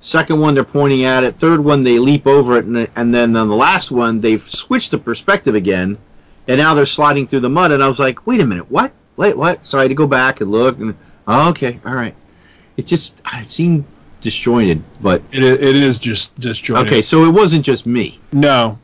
[0.00, 1.36] Second one they're pointing at it.
[1.36, 4.90] Third one they leap over it, and, and then on the last one they've switched
[4.90, 5.98] the perspective again,
[6.46, 7.72] and now they're sliding through the mud.
[7.72, 8.92] And I was like, wait a minute, what?
[9.16, 9.66] Wait, what?
[9.66, 10.94] So I had to go back and look, and
[11.26, 12.14] oh, okay, all right.
[12.76, 13.84] It just it seemed
[14.20, 16.88] disjointed, but It, it is just disjointed.
[16.88, 17.02] okay.
[17.02, 18.20] So it wasn't just me.
[18.32, 18.78] No.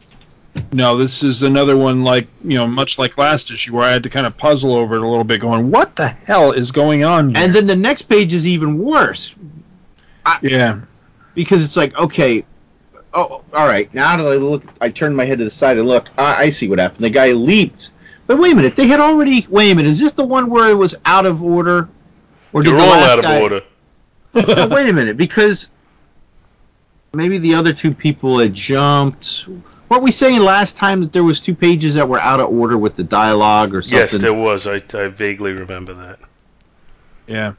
[0.71, 4.03] No, this is another one like, you know, much like last issue where I had
[4.03, 7.05] to kind of puzzle over it a little bit going, what the hell is going
[7.05, 7.43] on here?
[7.43, 9.35] And then the next page is even worse
[10.43, 10.81] yeah.
[11.35, 12.45] Because it's like, okay,
[13.15, 13.93] oh, all right.
[13.95, 16.09] Now that I look, I turn my head to the side and look.
[16.19, 17.05] I, I see what happened.
[17.05, 17.91] The guy leaped,
[18.27, 18.77] but wait a minute.
[18.77, 19.47] They had already.
[19.49, 19.89] Wait a minute.
[19.91, 21.89] Is this the one where it was out of order,
[22.53, 23.63] or You're the all last out of guy- order.
[24.35, 25.71] No, wait a minute, because
[27.13, 29.47] maybe the other two people had jumped.
[29.89, 32.79] Weren't we saying last time that there was two pages that were out of order
[32.79, 33.99] with the dialogue or something?
[33.99, 34.67] Yes, there was.
[34.67, 36.19] I, I vaguely remember that.
[37.27, 37.53] Yeah.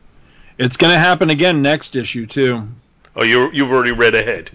[0.57, 2.67] It's going to happen again next issue, too.
[3.15, 4.49] Oh, you you've already read ahead.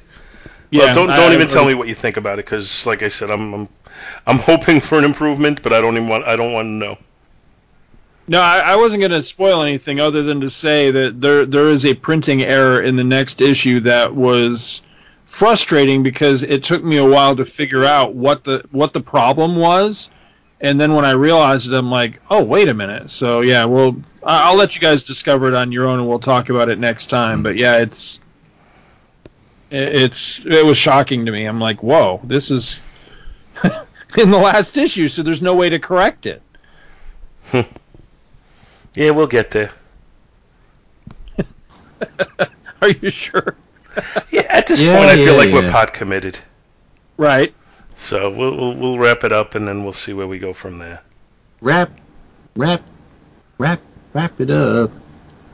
[0.71, 0.87] Yeah.
[0.87, 3.09] well, don't don't I- even tell me what you think about it, because like I
[3.09, 3.69] said, I'm, I'm
[4.27, 6.99] I'm hoping for an improvement, but I don't even want I don't want to know.
[8.31, 11.69] No, I, I wasn't going to spoil anything other than to say that there there
[11.69, 14.83] is a printing error in the next issue that was
[15.25, 19.57] frustrating because it took me a while to figure out what the what the problem
[19.57, 20.11] was,
[20.61, 23.11] and then when I realized it, I'm like, oh wait a minute.
[23.11, 26.19] So yeah, well, I- I'll let you guys discover it on your own, and we'll
[26.19, 27.37] talk about it next time.
[27.39, 27.43] Mm-hmm.
[27.45, 28.21] But yeah, it's it-
[29.71, 31.45] it's it was shocking to me.
[31.45, 32.87] I'm like, whoa, this is
[34.19, 36.43] in the last issue, so there's no way to correct it.
[38.95, 39.71] Yeah, we'll get there.
[42.83, 43.57] Are you sure?
[44.31, 46.39] Yeah, at this Yeah, point, I feel yeah, like we're pot committed.
[47.17, 47.55] Right.
[47.97, 50.79] So we'll, we'll we'll wrap it up, and then we'll see where we go from
[50.79, 51.03] there.
[51.61, 51.91] Wrap,
[52.57, 52.83] wrap,
[53.59, 53.81] wrap,
[54.13, 54.91] wrap it up.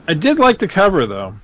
[0.07, 1.35] I did like the cover though.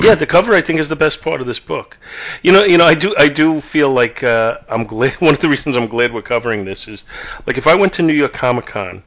[0.00, 1.98] Yeah, the cover I think is the best part of this book.
[2.42, 5.12] You know, you know, I do I do feel like uh, I'm glad.
[5.20, 7.04] One of the reasons I'm glad we're covering this is
[7.46, 9.02] like if I went to New York Comic Con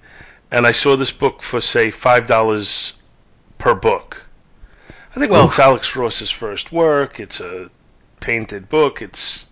[0.51, 2.93] and I saw this book for say five dollars
[3.57, 4.25] per book,
[5.15, 7.19] I think well, it's Alex Ross's first work.
[7.19, 7.69] It's a
[8.19, 9.01] painted book.
[9.01, 9.47] It's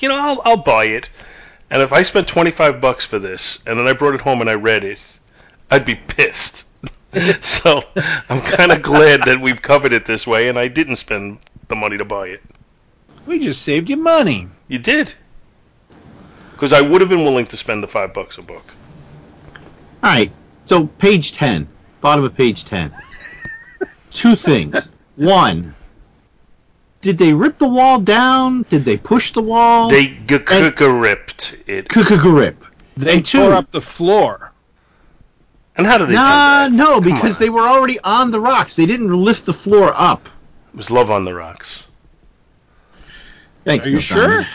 [0.00, 1.08] you know I'll I'll buy it.
[1.70, 4.40] And if I spent twenty five bucks for this and then I brought it home
[4.40, 5.18] and I read it,
[5.70, 6.64] I'd be pissed.
[7.40, 7.82] so
[8.28, 11.76] I'm kind of glad that we've covered it this way, and I didn't spend the
[11.76, 12.42] money to buy it.
[13.26, 14.48] We just saved you money.
[14.68, 15.12] You did,
[16.52, 18.64] because I would have been willing to spend the five bucks a book.
[20.02, 20.30] All right.
[20.64, 21.68] So page ten,
[22.00, 22.92] bottom of page ten.
[24.12, 24.88] Two things.
[25.16, 25.74] One.
[27.00, 28.62] Did they rip the wall down?
[28.68, 29.88] Did they push the wall?
[29.88, 31.88] They g- g- g- ripped it.
[31.88, 32.56] Kukugarip.
[32.96, 34.49] They And two- tore up the floor.
[35.80, 36.72] And how did they Nah, that?
[36.72, 37.40] no, Come because on.
[37.42, 38.76] they were already on the rocks.
[38.76, 40.28] They didn't lift the floor up.
[40.72, 41.86] It was love on the rocks.
[43.64, 43.86] Thanks.
[43.86, 44.26] Are you sure?
[44.28, 44.46] Diamond.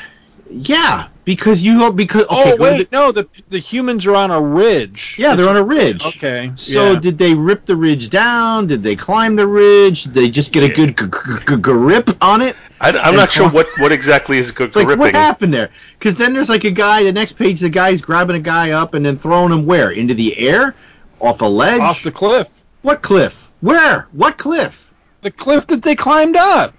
[0.48, 2.36] Yeah, because you because okay.
[2.36, 5.16] oh go to wait, the- no, the the humans are on a ridge.
[5.18, 6.06] yeah, they're on a ridge.
[6.06, 6.52] Okay.
[6.54, 7.00] So yeah.
[7.00, 8.68] did they rip the ridge down?
[8.68, 10.04] Did they climb the ridge?
[10.04, 12.56] Did they just get a good g- g- g- grip on it?
[12.80, 15.00] I, am And not sure what, what exactly is g- It's like gripping.
[15.00, 15.72] what happened there?
[15.98, 17.04] Because then there's like a guy.
[17.04, 20.14] The next page, the guy's grabbing a guy up and then throwing him where into
[20.14, 20.76] the air,
[21.20, 21.80] off a ledge.
[21.82, 22.48] off the cliff.
[22.82, 23.52] what cliff?
[23.62, 24.08] Where?
[24.12, 24.94] What cliff?
[25.22, 26.74] The cliff that they climbed up.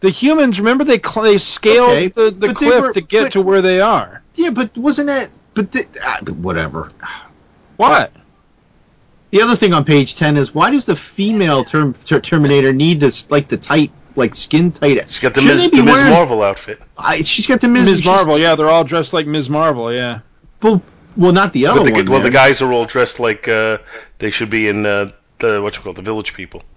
[0.00, 3.32] The humans, remember they cl- they scaled Okay, the, the cliff were- to get but-
[3.32, 4.22] to where they are.
[4.34, 5.30] Yeah, but wasn't that?
[5.54, 6.92] But the, ah, whatever.
[7.78, 8.12] What?
[9.30, 13.00] The other thing on page ten is why does the female term, ter- Terminator need
[13.00, 15.10] this like the tight like skin tight?
[15.10, 15.70] She's got the Shouldn't Ms.
[15.70, 16.04] they be the Ms.
[16.04, 16.80] Marvel outfit.
[16.96, 17.88] I, she's got the Ms.
[17.88, 18.04] Ms.
[18.06, 19.48] Marvel, yeah, they're all dressed like Ms.
[19.50, 20.20] Marvel, yeah.
[20.62, 20.82] Well,
[21.16, 22.10] well, not the other the, one.
[22.10, 23.78] well, the guys are all dressed like uh,
[24.18, 26.62] they should be in uh, the what you call the Village People.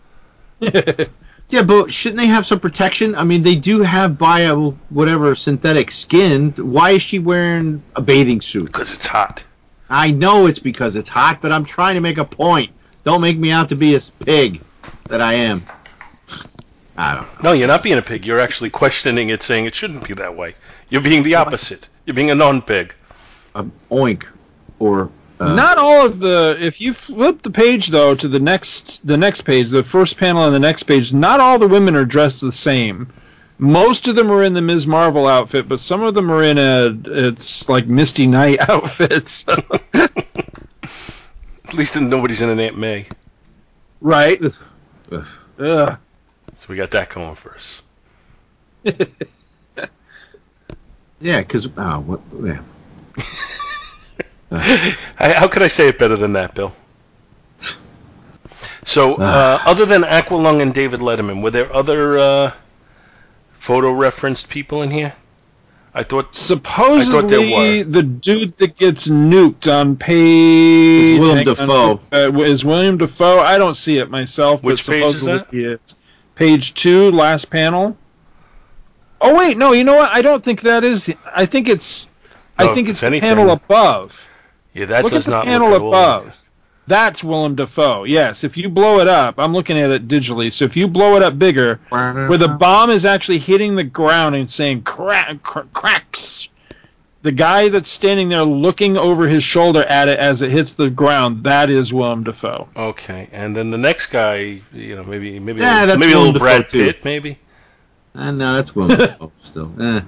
[1.49, 3.15] Yeah, but shouldn't they have some protection?
[3.15, 6.51] I mean, they do have bio whatever synthetic skin.
[6.51, 8.67] Why is she wearing a bathing suit?
[8.67, 9.43] Because it's hot.
[9.89, 12.71] I know it's because it's hot, but I'm trying to make a point.
[13.03, 14.61] Don't make me out to be a pig
[15.05, 15.63] that I am.
[16.95, 17.49] I don't know.
[17.49, 18.25] No, you're not being a pig.
[18.25, 20.53] You're actually questioning it, saying it shouldn't be that way.
[20.89, 21.87] You're being the opposite.
[22.05, 22.93] You're being a non-pig.
[23.55, 24.25] A oink
[24.79, 25.09] or
[25.39, 26.57] uh, Not all of the.
[26.59, 30.41] If you flip the page though to the next the next page, the first panel
[30.41, 33.07] on the next page, not all the women are dressed the same.
[33.57, 34.87] Most of them are in the Ms.
[34.87, 39.45] Marvel outfit, but some of them are in a it's like Misty Knight outfits.
[39.93, 40.13] At
[41.73, 43.05] least nobody's in an Aunt May.
[44.01, 44.41] right?
[45.11, 45.27] Ugh.
[45.59, 45.97] Ugh.
[46.57, 47.81] So we got that going for us.
[51.21, 52.19] yeah, because oh, what?
[52.43, 52.59] Yeah.
[54.51, 56.73] I, how could I say it better than that, Bill?
[58.83, 62.51] So, uh, other than Aqualung and David Letterman, were there other uh,
[63.53, 65.13] photo referenced people in here?
[65.93, 72.39] I thought Supposedly, the dude that gets nuked on page It's Willem hang on, uh,
[72.41, 73.39] is William Dafoe.
[73.39, 74.63] I don't see it myself.
[74.63, 75.79] Which but page is supposedly he is.
[76.35, 77.97] Page two, last panel.
[79.19, 79.73] Oh wait, no.
[79.73, 80.11] You know what?
[80.11, 81.11] I don't think that is.
[81.35, 82.07] I think it's.
[82.59, 84.19] No, I think if it's the panel above.
[84.73, 86.35] yeah, that Look does at the not panel look at all above.
[86.87, 88.05] That's Willem Dafoe.
[88.05, 90.51] Yes, if you blow it up, I'm looking at it digitally.
[90.51, 94.35] So if you blow it up bigger, where the bomb is actually hitting the ground
[94.35, 96.49] and saying crack, cr- cracks.
[97.21, 100.89] The guy that's standing there looking over his shoulder at it as it hits the
[100.89, 102.69] ground, that is Willem Dafoe.
[102.75, 106.17] Okay, and then the next guy, you know, maybe maybe Yeah, a, that's maybe a
[106.17, 106.85] little Dafoe, Brad too.
[106.85, 107.37] Pitt, maybe.
[108.15, 109.71] Uh, no, that's Willem Dafoe still.
[109.79, 110.01] Eh.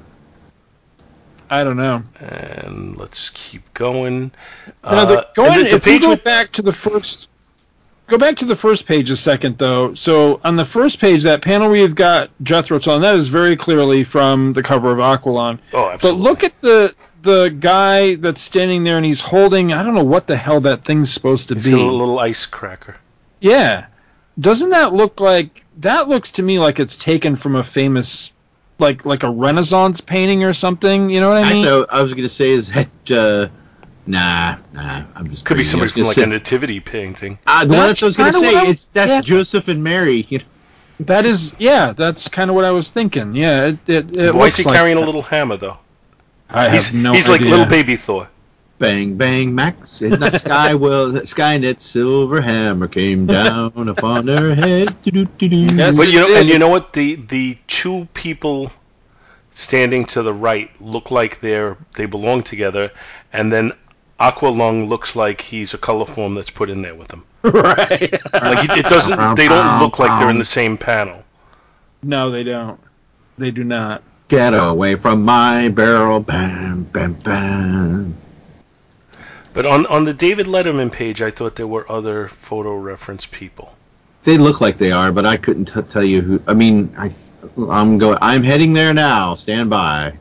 [1.51, 2.01] I don't know.
[2.19, 4.31] And let's keep going.
[4.83, 6.71] Now, the, Uh, going, and the, the if you page go with back to the
[6.71, 7.27] first,
[8.07, 9.93] go back to the first page a second though.
[9.93, 13.55] So on the first page, that panel you've got Jethro Tull, and that is very
[13.57, 15.59] clearly from the cover of Aqualung.
[15.73, 16.21] oh, absolutely.
[16.23, 20.03] But look at the the guy that's standing there and he's holding I don't know
[20.03, 21.73] what the hell that thing's supposed to He's be.
[21.73, 22.95] a little ice cracker.
[23.41, 23.85] Yeah.
[24.39, 28.31] Doesn't that look like that looks to me like it's taken from a famous
[28.81, 31.65] like like a Renaissance painting or something, you know what I mean?
[31.65, 32.89] Actually, I I was going to say is that.
[33.09, 33.47] Uh,
[34.07, 35.03] nah, nah.
[35.15, 35.45] I'm just.
[35.45, 35.69] Could be crazy.
[35.71, 37.39] Somebody from like say- a nativity painting.
[37.47, 38.55] Ah, the That's that's what I was going to say.
[38.57, 39.21] I- It's that's yeah.
[39.21, 40.25] Joseph and Mary.
[40.29, 40.45] You know,
[41.01, 43.35] that is yeah, that's kind of what I was thinking.
[43.35, 45.77] Yeah, it, it, it Why is he like carrying a little hammer though?
[46.49, 48.27] I He's have no he's like little baby Thor.
[48.81, 50.01] Bang bang Max.
[50.01, 54.95] And the sky will Skynet's silver hammer came down upon their head.
[55.03, 55.97] Yes.
[55.97, 56.93] But you know, and you know what?
[56.93, 58.71] The the two people
[59.51, 62.91] standing to the right look like they're they belong together,
[63.31, 63.71] and then
[64.19, 67.23] Aqualung looks like he's a color form that's put in there with them.
[67.43, 68.11] right.
[68.33, 69.35] Like it, it doesn't.
[69.35, 71.23] They don't look like they're in the same panel.
[72.03, 72.79] no, they don't.
[73.37, 74.03] They do not.
[74.27, 78.15] Get away from my barrel, bam bam bam.
[79.53, 83.75] But on on the David Letterman page, I thought there were other photo reference people.
[84.23, 86.41] They look like they are, but I couldn't t- tell you who.
[86.47, 87.11] I mean, I
[87.69, 88.17] I'm going.
[88.21, 89.33] I'm heading there now.
[89.33, 90.13] Stand by.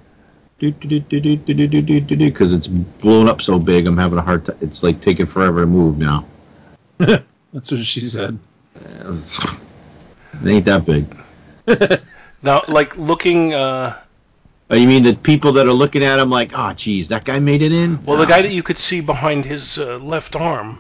[0.59, 4.59] Because it's blown up so big, I'm having a hard time.
[4.61, 6.27] It's like taking forever to move now.
[6.99, 7.23] That's
[7.71, 8.39] what she said.
[8.75, 11.17] It ain't that big.
[12.43, 14.10] Now, like looking, uh, Oh,
[14.79, 17.63] you mean the people that are looking at him like, oh, geez, that guy made
[17.63, 18.03] it in?
[18.05, 20.79] well, the guy that you could see behind his uh, left arm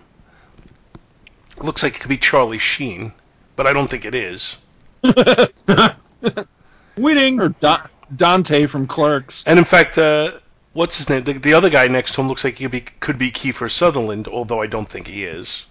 [1.62, 3.12] looks like it could be Charlie Sheen,
[3.56, 4.58] but I don't think it is.
[6.96, 7.40] winning.
[7.40, 9.44] Or da- Dante from Clerks.
[9.46, 10.32] And in fact, uh,
[10.72, 11.22] what's his name?
[11.24, 13.70] The, the other guy next to him looks like he could be could be Kiefer
[13.70, 15.66] Sutherland, although I don't think he is.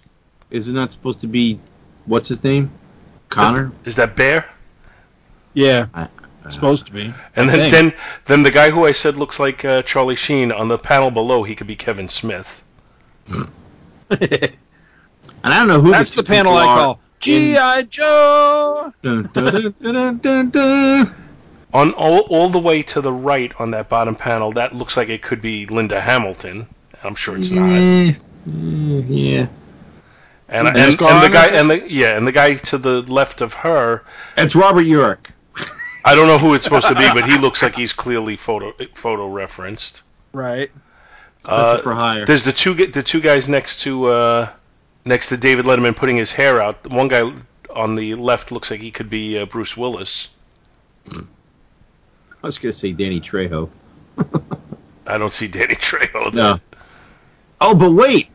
[0.50, 1.60] Is it not supposed to be,
[2.06, 2.70] what's his name?
[3.28, 3.72] Connor?
[3.84, 4.48] Is that Bear?
[5.54, 6.08] Yeah, I-
[6.44, 7.12] it's supposed to be.
[7.36, 7.72] And I then, think.
[7.72, 7.92] then,
[8.26, 11.42] then the guy who I said looks like uh, Charlie Sheen on the panel below,
[11.42, 12.62] he could be Kevin Smith.
[15.42, 16.78] And I don't know who That's the panel I are.
[16.78, 17.82] call G.I.
[17.82, 18.92] Joe.
[19.02, 21.14] Dun, dun, dun, dun, dun, dun, dun.
[21.72, 25.08] On all, all the way to the right on that bottom panel, that looks like
[25.08, 26.66] it could be Linda Hamilton.
[27.04, 27.62] I'm sure it's not.
[28.48, 29.46] Mm, yeah.
[30.48, 33.40] And, and, Linda and the guy and the yeah, and the guy to the left
[33.40, 34.02] of her,
[34.36, 35.26] It's Robert Urich.
[36.04, 38.72] I don't know who it's supposed to be, but he looks like he's clearly photo
[38.94, 40.02] photo referenced.
[40.32, 40.70] Right.
[41.44, 42.24] Uh, for hire.
[42.26, 44.48] There's the two the two guys next to uh,
[45.04, 46.86] next to David Letterman putting his hair out.
[46.90, 47.32] One guy
[47.74, 50.28] on the left looks like he could be uh, Bruce Willis.
[51.12, 53.68] I was going to say Danny Trejo.
[55.06, 56.32] I don't see Danny Trejo.
[56.32, 56.44] there.
[56.44, 56.60] No.
[57.60, 58.28] Oh, but wait.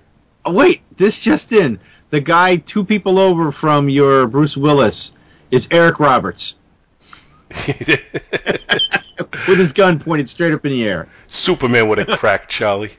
[0.46, 0.82] Oh, wait.
[0.98, 1.80] This just in.
[2.12, 5.12] The guy two people over from your Bruce Willis
[5.52, 6.56] is Eric Roberts
[9.48, 11.08] with his gun pointed straight up in the air.
[11.28, 12.92] Superman would have cracked Charlie.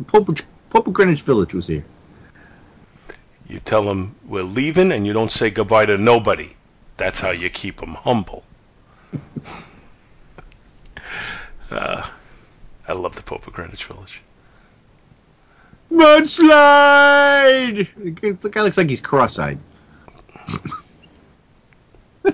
[0.00, 1.84] The Pope, of- Pope of Greenwich Village was here.
[3.48, 6.54] You tell him we're leaving, and you don't say goodbye to nobody.
[6.96, 8.44] That's how you keep him humble.
[11.70, 12.08] uh,
[12.86, 14.22] I love the Pope of Greenwich Village.
[15.90, 17.88] Mudslide!
[17.96, 19.58] The guy looks like he's cross-eyed.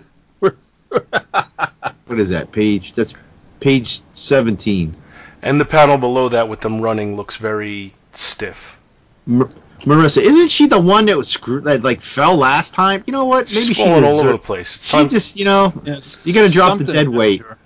[2.07, 2.92] what is that page?
[2.92, 3.14] That's
[3.61, 4.96] page 17.
[5.42, 8.80] And the panel below that with them running looks very stiff.
[9.26, 9.50] Mar-
[9.80, 13.04] Marissa, isn't she the one that was screwed that like fell last time?
[13.07, 13.46] You know what?
[13.48, 14.76] Maybe She's she falling was, all over the place.
[14.76, 16.26] It's She time, just, you know, Yes.
[16.26, 17.42] You gotta drop the dead weight.
[17.42, 17.59] after.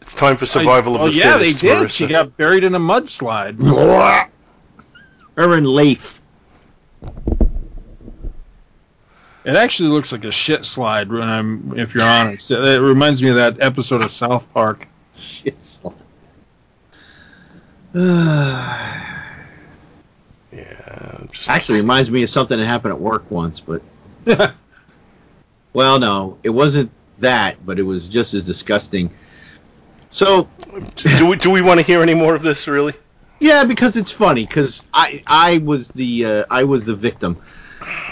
[0.00, 1.62] it's time for survival oh, of the oh, yeah, fittest.
[1.62, 1.78] they did.
[1.78, 1.90] Marissa.
[1.96, 3.58] She got buried in a mudslide.
[5.36, 6.20] her and Leif.
[9.44, 12.50] It actually looks like a shit slide when I'm, if you're honest.
[12.50, 14.86] It reminds me of that episode of South Park.
[15.14, 15.94] Shit slide.
[20.54, 23.80] Yeah, just Actually, reminds me of something that happened at work once, but
[25.72, 26.90] well, no, it wasn't
[27.20, 29.10] that, but it was just as disgusting.
[30.10, 30.50] So
[30.96, 32.68] do we do we want to hear any more of this?
[32.68, 32.92] Really?
[33.40, 37.38] yeah, because it's funny because I I was the uh, I was the victim.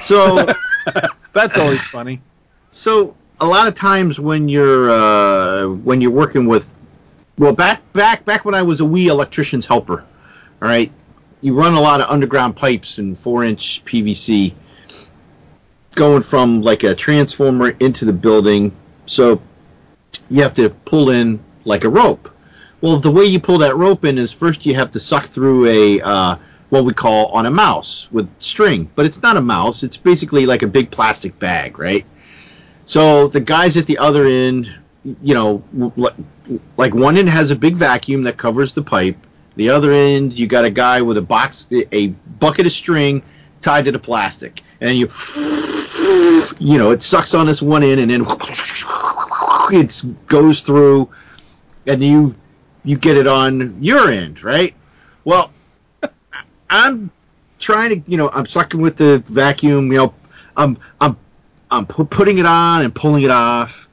[0.00, 0.48] So
[1.32, 2.20] That's always funny.
[2.70, 6.68] so a lot of times when you're uh, when you're working with
[7.38, 10.04] well back back back when I was a wee electrician's helper,
[10.60, 10.92] all right,
[11.40, 14.54] you run a lot of underground pipes and four inch PVC
[15.94, 18.74] going from like a transformer into the building.
[19.06, 19.40] So
[20.28, 22.30] you have to pull in like a rope.
[22.80, 25.66] Well, the way you pull that rope in is first you have to suck through
[25.66, 26.36] a uh,
[26.70, 29.82] what we call on a mouse with string, but it's not a mouse.
[29.82, 32.06] It's basically like a big plastic bag, right?
[32.86, 34.72] So the guys at the other end,
[35.22, 35.62] you know,
[36.76, 39.16] like, one end has a big vacuum that covers the pipe.
[39.56, 43.22] The other end, you got a guy with a box, a bucket of string
[43.60, 45.08] tied to the plastic, and you,
[46.58, 48.24] you know, it sucks on this one end, and then
[49.72, 51.10] it goes through,
[51.86, 52.34] and you
[52.84, 54.74] you get it on your end, right?
[55.24, 55.50] Well,
[56.70, 57.10] I'm
[57.58, 60.14] trying to, you know, I'm sucking with the vacuum, you know,
[60.56, 61.16] I'm I'm
[61.70, 63.88] I'm pu- putting it on and pulling it off,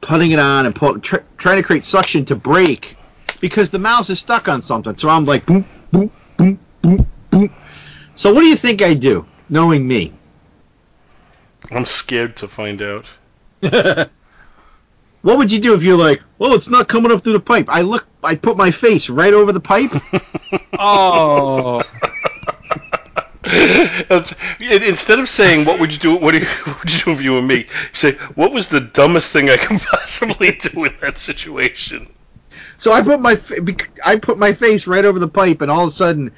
[0.00, 2.96] putting it on and pull, tr- trying to create suction to break
[3.40, 4.96] because the mouse is stuck on something.
[4.96, 7.50] So I'm like boom, boom, boom, boom, boom.
[8.14, 10.12] So what do you think I do, knowing me?
[11.70, 13.08] I'm scared to find out.
[15.22, 17.66] What would you do if you're like, well, it's not coming up through the pipe?
[17.68, 19.90] I look, I put my face right over the pipe.
[20.82, 21.82] Oh,
[24.08, 27.00] That's, it- instead of saying what would you do, what, do you, what would you
[27.04, 27.58] do if you were me?
[27.58, 32.06] You say what was the dumbest thing I could possibly do in that situation?
[32.78, 33.38] So I put my
[34.06, 36.32] I put my face right over the pipe, and all of a sudden,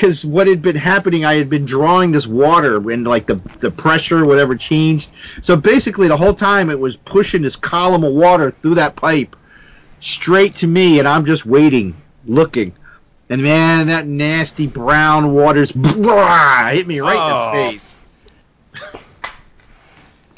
[0.00, 3.70] because what had been happening, I had been drawing this water, and like the the
[3.70, 5.10] pressure, whatever, changed.
[5.42, 9.36] So basically, the whole time it was pushing this column of water through that pipe
[9.98, 11.94] straight to me, and I'm just waiting,
[12.24, 12.72] looking.
[13.28, 17.26] And man, that nasty brown water's hit me right Oh.
[17.26, 17.70] in the oh.
[17.70, 17.96] face.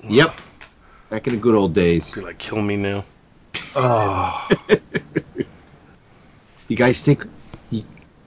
[0.09, 0.41] Yep,
[1.09, 2.17] back in the good old days.
[2.17, 3.05] You're like, kill me now.
[3.77, 4.49] oh.
[6.69, 7.27] You guys think?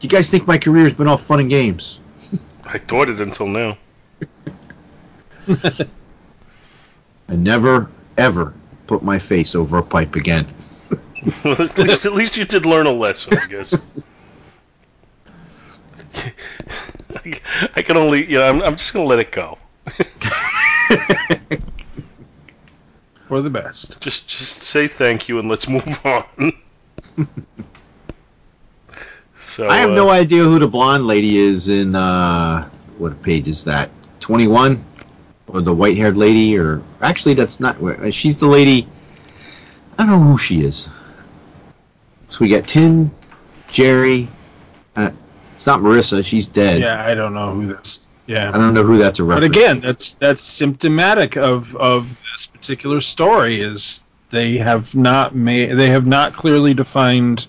[0.06, 2.00] You, you guys think my career's been all fun and games?
[2.64, 3.76] I thought it until now.
[7.28, 8.54] I never, ever
[8.86, 10.46] put my face over a pipe again.
[11.46, 13.74] at least, at least you did learn a lesson, I guess.
[17.16, 17.34] I,
[17.76, 19.58] I can only, you know, I'm, I'm just gonna let it go.
[23.28, 24.00] For the best.
[24.02, 26.54] Just, just say thank you and let's move on.
[29.46, 33.48] So I have uh, no idea who the blonde lady is in uh, what page
[33.48, 33.90] is that?
[34.20, 34.84] Twenty one,
[35.48, 37.80] or the white haired lady, or actually that's not.
[37.80, 38.88] Where she's the lady.
[39.98, 40.90] I don't know who she is.
[42.30, 43.12] So we got Tim,
[43.70, 44.28] Jerry.
[44.96, 45.12] Uh,
[45.54, 46.26] it's not Marissa.
[46.26, 46.82] She's dead.
[46.82, 48.10] Yeah, I don't know who this.
[48.28, 49.56] Yeah, I Yeah, don't know who that's a reference.
[49.56, 53.62] but again, that's that's symptomatic of of this particular story.
[53.62, 57.48] Is they have not made they have not clearly defined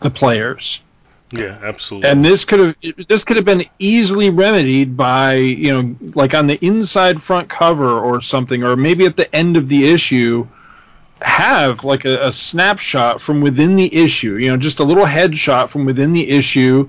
[0.00, 0.80] the players.
[1.38, 2.08] Yeah, absolutely.
[2.10, 6.46] and this could have this could have been easily remedied by you know like on
[6.46, 10.46] the inside front cover or something or maybe at the end of the issue
[11.20, 15.68] have like a, a snapshot from within the issue you know just a little headshot
[15.70, 16.88] from within the issue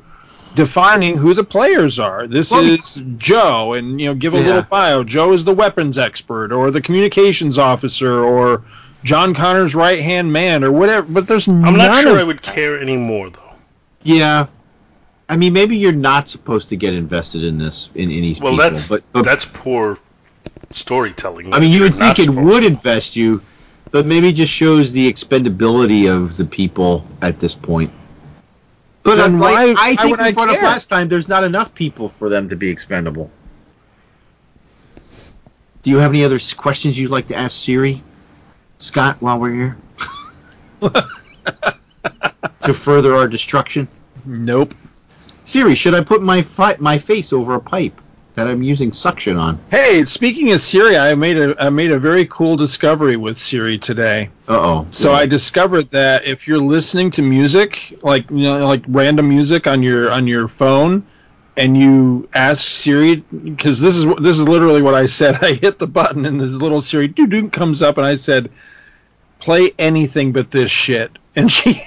[0.56, 4.46] defining who the players are this Well, is joe and you know give a Yeah.
[4.46, 8.64] little bio joe is the weapons expert or the communications officer or
[9.04, 12.42] john connor's right hand man or whatever but there's I'm not sure of I would
[12.42, 13.42] care anymore though.
[14.06, 14.48] Yeah.
[15.28, 18.58] I mean, maybe you're not supposed to get invested in this in any Well, people,
[18.58, 19.98] that's but, but that's poor
[20.70, 21.52] storytelling.
[21.52, 23.42] I mean, you would think it would invest you,
[23.90, 27.92] but maybe just shows the expendability of the people at this point.
[29.02, 31.08] But Then like, why- I why think would we I brought up last time.
[31.08, 33.32] There's not enough people for them to be expendable.
[35.82, 38.04] Do you have any other questions you'd like to ask Siri,
[38.80, 39.78] Scott, while we're here?
[42.66, 43.88] to further our destruction,
[44.26, 44.74] nope
[45.46, 48.02] Siri, should I put my fi- my face over a pipe
[48.34, 49.60] that I'm using suction on?
[49.70, 53.78] Hey, speaking of Siri, I made a I made a very cool discovery with Siri
[53.78, 54.30] today.
[54.50, 54.88] Uh oh.
[54.90, 59.68] So I discovered that if you're listening to music, like you know, like random music
[59.68, 61.06] on your on your phone,
[61.58, 65.36] and you ask Siri because this is this is literally what I said.
[65.44, 68.50] I hit the button and this little Siri doo doo comes up, and I said,
[69.38, 71.84] "Play anything but this shit," and she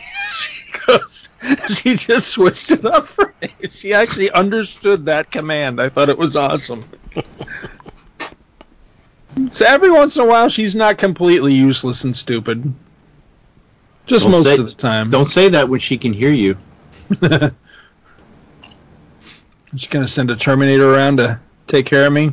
[0.89, 1.27] she.
[1.75, 3.51] She just switched it up for me.
[3.71, 5.81] She actually understood that command.
[5.81, 6.85] I thought it was awesome.
[9.51, 12.75] so every once in a while, she's not completely useless and stupid.
[14.07, 15.11] Just Don't most say- of the time.
[15.11, 16.57] Don't say that when she can hear you.
[19.73, 22.33] She's gonna send a Terminator around to take care of me.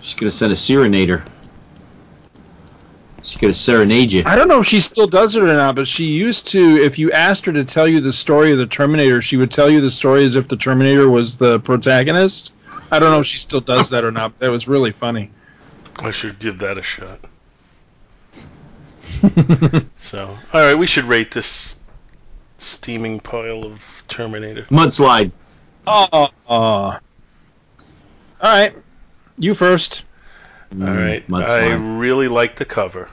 [0.00, 0.56] She's gonna send a
[3.28, 3.32] serenader.
[3.32, 4.22] She's gonna serenade you.
[4.26, 6.82] I don't know if she still does it or not, but she used to.
[6.82, 9.70] If you asked her to tell you the story of the Terminator, she would tell
[9.70, 12.52] you the story as if the Terminator was the protagonist.
[12.90, 14.32] I don't know if she still does that or not.
[14.32, 15.30] But that was really funny.
[16.02, 17.26] I should give that a shot.
[19.96, 21.76] so, all right, we should rate this
[22.58, 24.62] steaming pile of Terminator.
[24.64, 25.32] Mudslide.
[25.86, 27.00] Oh, all
[28.42, 28.74] right.
[29.38, 30.02] You first.
[30.72, 33.08] All right, I really like the cover.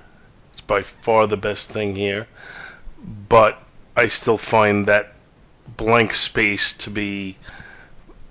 [0.68, 2.28] By far the best thing here,
[3.30, 3.62] but
[3.96, 5.14] I still find that
[5.78, 7.38] blank space to be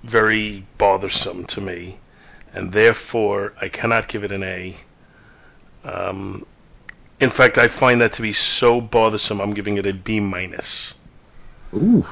[0.02, 1.98] very bothersome to me,
[2.52, 4.74] and therefore I cannot give it an A.
[5.84, 6.44] Um,
[7.20, 10.94] in fact, I find that to be so bothersome, I'm giving it a B minus.
[11.72, 12.04] Ooh.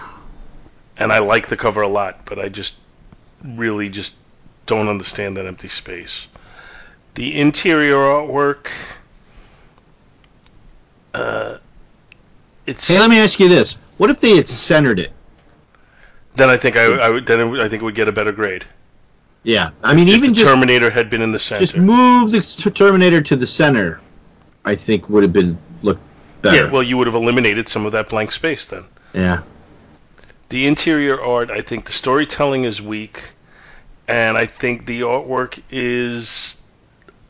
[0.96, 2.78] And I like the cover a lot, but I just
[3.44, 4.14] really just
[4.66, 6.28] don't understand that empty space.
[7.14, 8.68] The interior artwork,
[11.14, 11.58] uh,
[12.66, 15.12] it's Hey, let me ask you this: What if they had centered it?
[16.34, 18.12] then I think I, I would then it would- I think it would get a
[18.12, 18.64] better grade.
[19.44, 21.60] Yeah, I mean, if even the just Terminator had been in the center.
[21.60, 22.40] just move the
[22.70, 24.00] Terminator to the center.
[24.64, 26.00] I think would have been looked
[26.42, 26.66] better.
[26.66, 28.84] Yeah, well, you would have eliminated some of that blank space then.
[29.12, 29.42] yeah.
[30.50, 33.32] The interior art, I think the storytelling is weak,
[34.06, 36.60] and I think the artwork is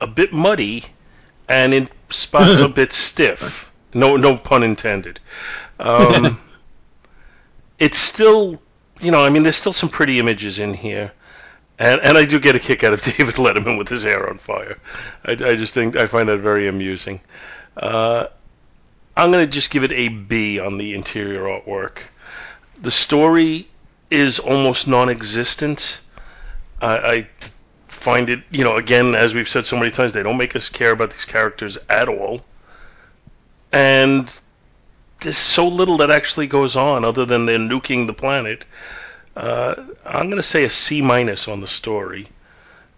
[0.01, 0.85] a bit muddy,
[1.49, 3.72] and in spots a bit stiff.
[3.95, 5.21] No, no pun intended.
[5.79, 6.39] Um,
[7.79, 8.61] it's still,
[9.01, 11.13] you know, I mean, there's still some pretty images in here,
[11.79, 14.39] and and I do get a kick out of David Letterman with his hair on
[14.39, 14.79] fire.
[15.25, 17.21] I, I just think I find that very amusing.
[17.77, 18.29] Uh,
[19.17, 22.03] I'm gonna just give it a B on the interior artwork
[22.83, 23.69] the story
[24.11, 26.01] is almost non-existent.
[26.81, 27.29] I, I
[27.89, 30.69] find it, you know, again, as we've said so many times, they don't make us
[30.69, 32.45] care about these characters at all,
[33.73, 34.41] and
[35.23, 38.65] there's so little that actually goes on other than they're nuking the planet.
[39.37, 42.29] Uh, I'm going to say a C minus on the story,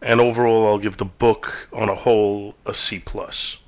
[0.03, 3.59] and overall, I'll give the book on a whole a C plus.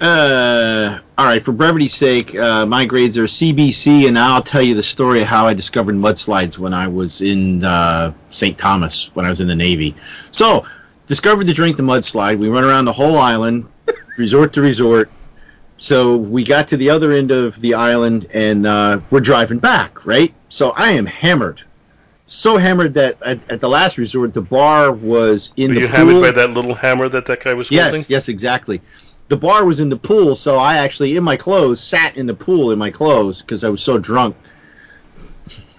[0.00, 1.44] Uh, all right.
[1.44, 5.28] For brevity's sake, uh, my grades are CBC, and I'll tell you the story of
[5.28, 8.56] how I discovered mudslides when I was in uh, St.
[8.56, 9.94] Thomas when I was in the Navy.
[10.30, 10.64] So,
[11.10, 12.38] discovered the drink the mudslide.
[12.38, 13.66] We run around the whole island,
[14.16, 15.10] resort to resort.
[15.76, 20.06] So we got to the other end of the island, and uh, we're driving back.
[20.06, 20.32] Right.
[20.50, 21.62] So I am hammered.
[22.28, 25.86] So hammered that at, at the last resort, the bar was in Were the you
[25.88, 25.96] pool.
[25.96, 27.92] hammered by that little hammer that that guy was holding?
[27.92, 28.80] Yes, yes, exactly.
[29.26, 32.34] The bar was in the pool, so I actually, in my clothes, sat in the
[32.34, 34.36] pool in my clothes because I was so drunk.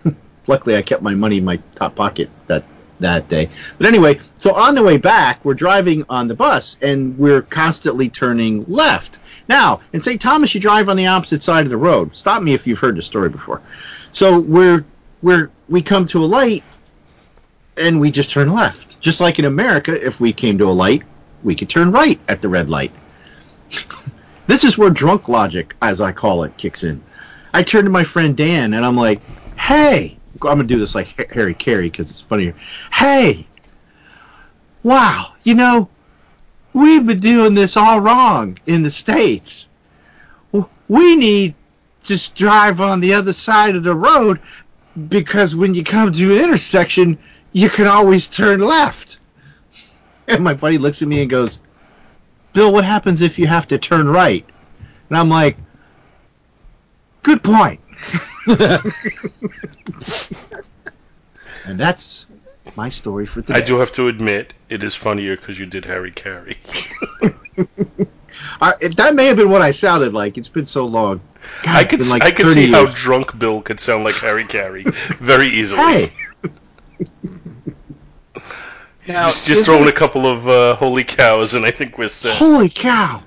[0.48, 2.66] Luckily, I kept my money in my top pocket that
[3.02, 3.50] that day.
[3.78, 8.10] But anyway, so on the way back, we're driving on the bus, and we're constantly
[8.10, 9.20] turning left.
[9.48, 10.22] Now, in St.
[10.22, 12.16] Thomas, you drive on the opposite side of the road.
[12.16, 13.62] Stop me if you've heard the story before.
[14.12, 14.86] So we're
[15.22, 16.64] we're we come to a light,
[17.78, 19.00] and we just turn left.
[19.02, 21.04] Just like in America, if we came to a light,
[21.44, 22.92] we could turn right at the red light.
[24.48, 27.04] this is where drunk logic, as I call it, kicks in.
[27.54, 29.20] I turn to my friend Dan and I'm like,
[29.58, 32.56] "Hey, I'm gonna do this like Harry Caray because it's funnier.
[32.92, 33.48] Hey,
[34.84, 35.90] wow, you know,
[36.74, 39.68] we've been doing this all wrong in the states.
[40.88, 41.56] We need
[42.04, 44.40] to just drive on the other side of the road
[45.10, 47.18] because when you come to an intersection,
[47.54, 49.20] you can always turn left."
[50.28, 51.60] And my buddy looks at me and goes,
[52.54, 54.46] Bill, what happens if you have to turn right?
[55.10, 55.58] And I'm like,
[57.24, 57.81] good point.
[61.66, 62.28] and that's
[62.76, 63.56] my story for today.
[63.56, 66.58] I do have to admit, it is funnier because you did Harry Caray.
[68.62, 70.38] I, that may have been what I sounded like.
[70.38, 71.22] It's been so long.
[71.64, 74.46] God, I could like I could 30 see how drunk Bill could sound like Harry
[74.46, 74.84] Caray
[75.20, 75.82] very easily.
[75.82, 76.14] Hey.
[79.08, 82.36] now, just just throwing a couple of uh, holy cows, and I think we're set.
[82.38, 83.24] Holy cow!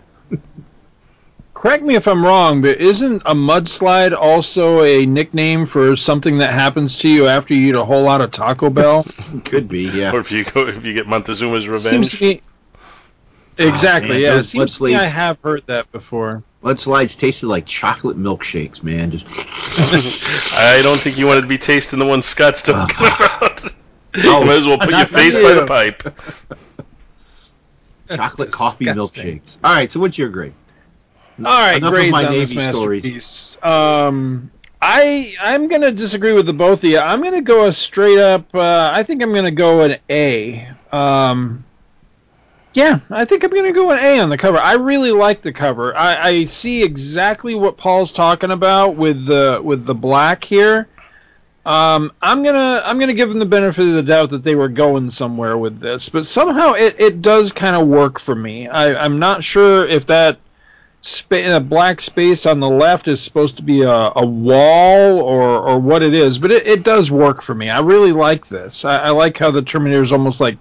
[1.65, 6.53] Correct me if I'm wrong, but isn't a mudslide also a nickname for something that
[6.53, 9.03] happens to you after you eat a whole lot of Taco Bell?
[9.47, 10.13] Could be, yeah.
[10.13, 12.19] Or if you go, if you get Montezuma's Seems revenge.
[12.19, 12.43] to me.
[13.57, 14.11] Exactly.
[14.11, 16.43] Oh, man, yeah, it those seems to me I have heard that before.
[16.63, 19.11] Mudslides tasted like chocolate milkshakes, man.
[19.11, 19.27] Just
[20.55, 23.39] I don't think you wanted to be tasting the one Scott's talking uh-huh.
[23.39, 23.65] about.
[24.25, 25.43] oh, you might as well put your face you.
[25.43, 26.03] by the pipe.
[28.15, 29.41] chocolate coffee disgusting.
[29.41, 29.57] milkshakes.
[29.65, 30.53] All right, so what's your grade?
[31.39, 33.03] All right, Enough grades my on this Navy stories.
[33.05, 33.59] masterpiece.
[33.63, 36.99] Um, I I'm gonna disagree with the both of you.
[36.99, 38.55] I'm gonna go a straight up.
[38.55, 40.69] Uh, I think I'm gonna go an A.
[40.93, 41.65] Um,
[42.75, 44.59] yeah, I think I'm gonna go an A on the cover.
[44.59, 45.97] I really like the cover.
[45.97, 50.89] I, I see exactly what Paul's talking about with the with the black here.
[51.67, 54.69] Um, I'm gonna I'm gonna give them the benefit of the doubt that they were
[54.69, 58.69] going somewhere with this, but somehow it, it does kind of work for me.
[58.69, 60.39] I, I'm not sure if that
[61.31, 65.79] uh, black space on the left is supposed to be a, a wall or, or
[65.79, 67.69] what it is, but it, it does work for me.
[67.69, 68.85] I really like this.
[68.85, 70.59] I, I like how the Terminator is almost like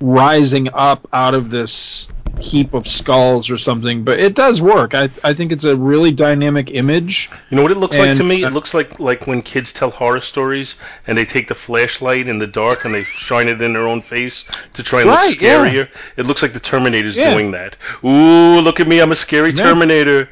[0.00, 2.08] rising up out of this
[2.38, 4.94] heap of skulls or something, but it does work.
[4.94, 7.30] I, I think it's a really dynamic image.
[7.50, 8.44] You know what it looks like to me?
[8.44, 10.76] uh, It looks like like when kids tell horror stories
[11.06, 14.00] and they take the flashlight in the dark and they shine it in their own
[14.02, 15.64] face to try and Right, look yeah.
[15.66, 15.88] scarier.
[16.16, 17.32] It looks like the Terminator's Yeah.
[17.32, 17.76] doing that.
[18.04, 19.00] Ooh, look at me!
[19.00, 19.62] I'm a scary Yeah.
[19.64, 20.28] Terminator.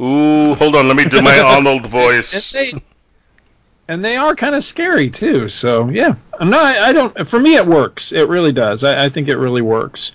[0.00, 2.52] Ooh, hold on, let me do my Arnold And voice.
[2.52, 2.72] they,
[3.88, 5.48] and they are kind of scary too.
[5.48, 6.64] So yeah, I'm not.
[6.78, 7.28] I don't.
[7.28, 8.12] For me, it works.
[8.12, 8.84] It really does.
[8.84, 10.12] I, I think it really works.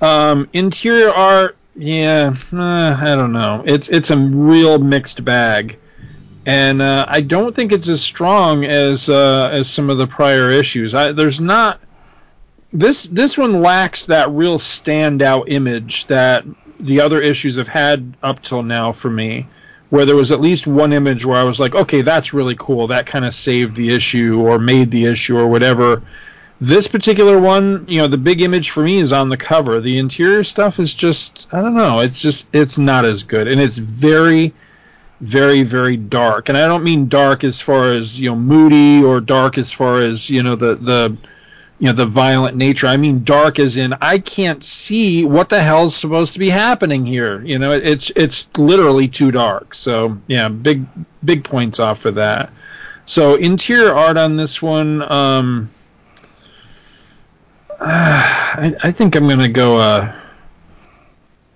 [0.00, 3.62] Um, interior art, yeah, uh, I don't know.
[3.64, 5.78] It's it's a real mixed bag,
[6.44, 10.50] and uh, I don't think it's as strong as uh, as some of the prior
[10.50, 10.94] issues.
[10.94, 11.80] I, there's not
[12.72, 16.44] this this one lacks that real standout image that
[16.78, 19.46] the other issues have had up till now for me
[19.88, 22.88] where there was at least one image where I was like, okay, that's really cool.
[22.88, 26.02] That kind of saved the issue or made the issue or whatever.
[26.60, 29.80] This particular one, you know, the big image for me is on the cover.
[29.80, 33.46] The interior stuff is just, I don't know, it's just, it's not as good.
[33.46, 34.54] And it's very,
[35.20, 36.48] very, very dark.
[36.48, 40.00] And I don't mean dark as far as, you know, moody or dark as far
[40.00, 41.16] as, you know, the, the,
[41.78, 42.86] you know the violent nature.
[42.86, 47.04] I mean dark as in I can't see what the hell's supposed to be happening
[47.04, 47.42] here.
[47.42, 49.74] You know, it, it's it's literally too dark.
[49.74, 50.86] So yeah, big
[51.24, 52.50] big points off for that.
[53.04, 55.70] So interior art on this one, um,
[57.80, 59.76] I, I think I'm gonna go.
[59.76, 60.14] Uh,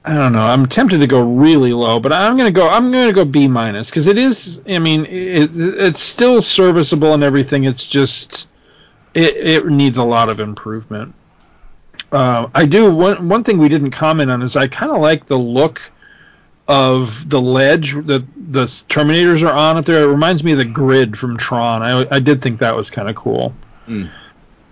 [0.05, 0.41] I don't know.
[0.41, 2.69] I'm tempted to go really low, but I'm gonna go.
[2.69, 4.61] I'm gonna go B minus because it is.
[4.69, 7.65] I mean, it, it's still serviceable and everything.
[7.65, 8.49] It's just
[9.15, 11.15] it, it needs a lot of improvement.
[12.13, 15.27] Uh, I do one one thing we didn't comment on is I kind of like
[15.27, 15.91] the look
[16.67, 20.05] of the ledge that the Terminators are on up there.
[20.05, 21.83] It reminds me of the grid from Tron.
[21.83, 23.55] I I did think that was kind of cool.
[23.87, 24.07] Hmm.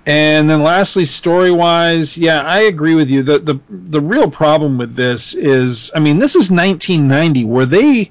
[0.08, 3.22] And then lastly, story wise, yeah, I agree with you.
[3.22, 7.44] The, the the real problem with this is, I mean, this is 1990.
[7.44, 8.10] Were they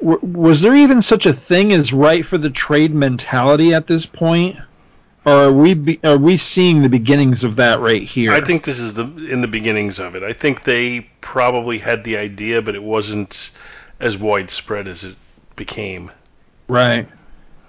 [0.00, 4.06] w- was there even such a thing as right for the trade mentality at this
[4.06, 4.58] point?
[5.26, 8.32] Or are we be, are we seeing the beginnings of that right here?
[8.32, 10.22] I think this is the in the beginnings of it.
[10.22, 13.50] I think they probably had the idea, but it wasn't
[14.00, 15.16] as widespread as it
[15.54, 16.10] became.
[16.66, 17.06] right,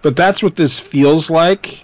[0.02, 1.84] but that's what this feels like.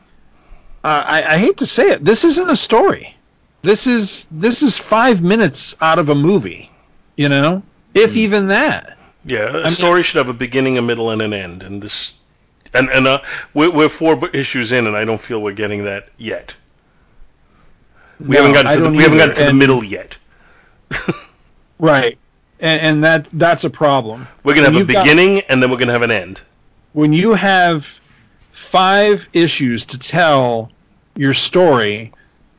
[0.87, 2.05] Uh, I, I hate to say it.
[2.05, 3.13] This isn't a story.
[3.61, 6.71] This is this is five minutes out of a movie.
[7.17, 7.61] You know,
[7.93, 8.97] if even that.
[9.25, 12.13] Yeah, a mean- story should have a beginning, a middle, and an end, and this,
[12.73, 13.19] and and uh,
[13.53, 16.55] we're, we're four issues in, and I don't feel we're getting that yet.
[18.21, 20.17] We No, haven't gotten to the, we haven't gotten to the middle yet.
[21.79, 22.17] Right,
[22.59, 24.27] and, and that that's a problem.
[24.43, 26.41] We're gonna When have a you've got- beginning, and then we're gonna have an end.
[26.93, 27.99] when you have
[28.51, 30.71] five issues to tell
[31.17, 32.13] your story,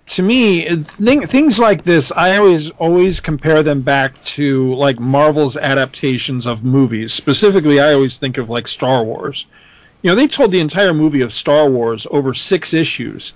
[0.08, 5.56] to me, thing, things like this, I always always compare them back to like Marvel's
[5.56, 7.12] adaptations of movies.
[7.12, 9.46] Specifically, I always think of like Star Wars.
[10.02, 13.34] You know, they told the entire movie of Star Wars over six issues.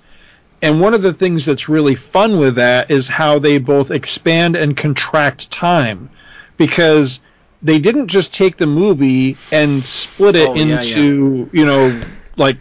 [0.61, 4.55] And one of the things that's really fun with that is how they both expand
[4.55, 6.09] and contract time.
[6.57, 7.19] Because
[7.61, 12.01] they didn't just take the movie and split it Oh, yeah, into, you know,
[12.37, 12.57] like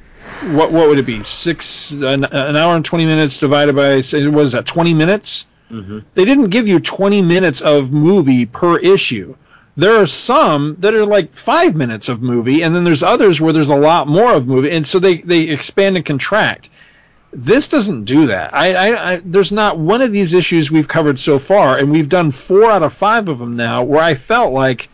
[0.51, 1.23] what what would it be?
[1.25, 4.65] Six an, an hour and twenty minutes divided by is that?
[4.67, 5.47] Twenty minutes.
[5.71, 6.01] Mm-hmm.
[6.15, 9.37] They didn't give you twenty minutes of movie per issue.
[9.77, 13.55] There are some that are like five minutes of movie, and then there's others where
[13.55, 16.69] there's a lot more of movie, and so they they expand and contract.
[17.33, 18.55] This doesn't do that.
[18.55, 22.11] I, I, I there's not one of these issues we've covered so far, and we've
[22.11, 24.91] done four out of five of them now, where I felt like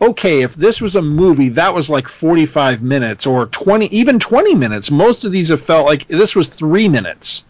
[0.00, 4.54] okay, if this was a movie, that was like 45 minutes or 20, even 20
[4.54, 4.90] minutes.
[4.90, 7.44] Most of these have felt like this was three minutes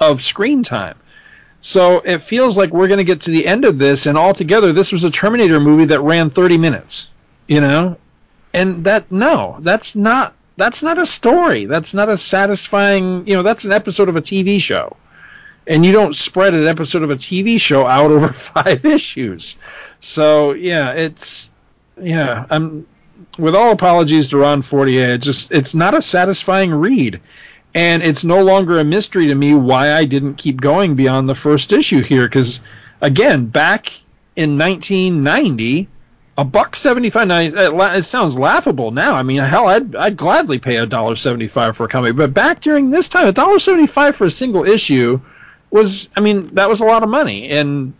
[0.00, 0.96] of screen time.
[1.60, 4.72] So it feels like we're going to get to the end of this, and altogether,
[4.72, 7.08] this was a Terminator movie that ran 30 minutes.
[7.46, 7.96] You know,
[8.54, 11.66] and that no, that's not that's not a story.
[11.66, 13.26] That's not a satisfying.
[13.26, 14.96] You know, that's an episode of a TV show,
[15.66, 19.56] and you don't spread an episode of a TV show out over five issues.
[20.00, 21.48] So yeah, it's
[22.00, 22.46] yeah.
[22.50, 22.86] I'm
[23.38, 25.14] with all apologies to Ron Fortier.
[25.14, 27.20] It just it's not a satisfying read
[27.74, 31.34] and it's no longer a mystery to me why I didn't keep going beyond the
[31.34, 32.26] first issue here.
[32.26, 32.60] Because
[33.00, 33.92] again, back
[34.36, 35.88] in 1990,
[36.36, 37.30] a buck 75.
[37.30, 39.14] It sounds laughable now.
[39.14, 42.60] I mean, hell, I'd I'd gladly pay a dollar 75 for a comic, but back
[42.60, 45.20] during this time, a dollar 75 for a single issue
[45.70, 47.94] was, I mean, that was a lot of money, and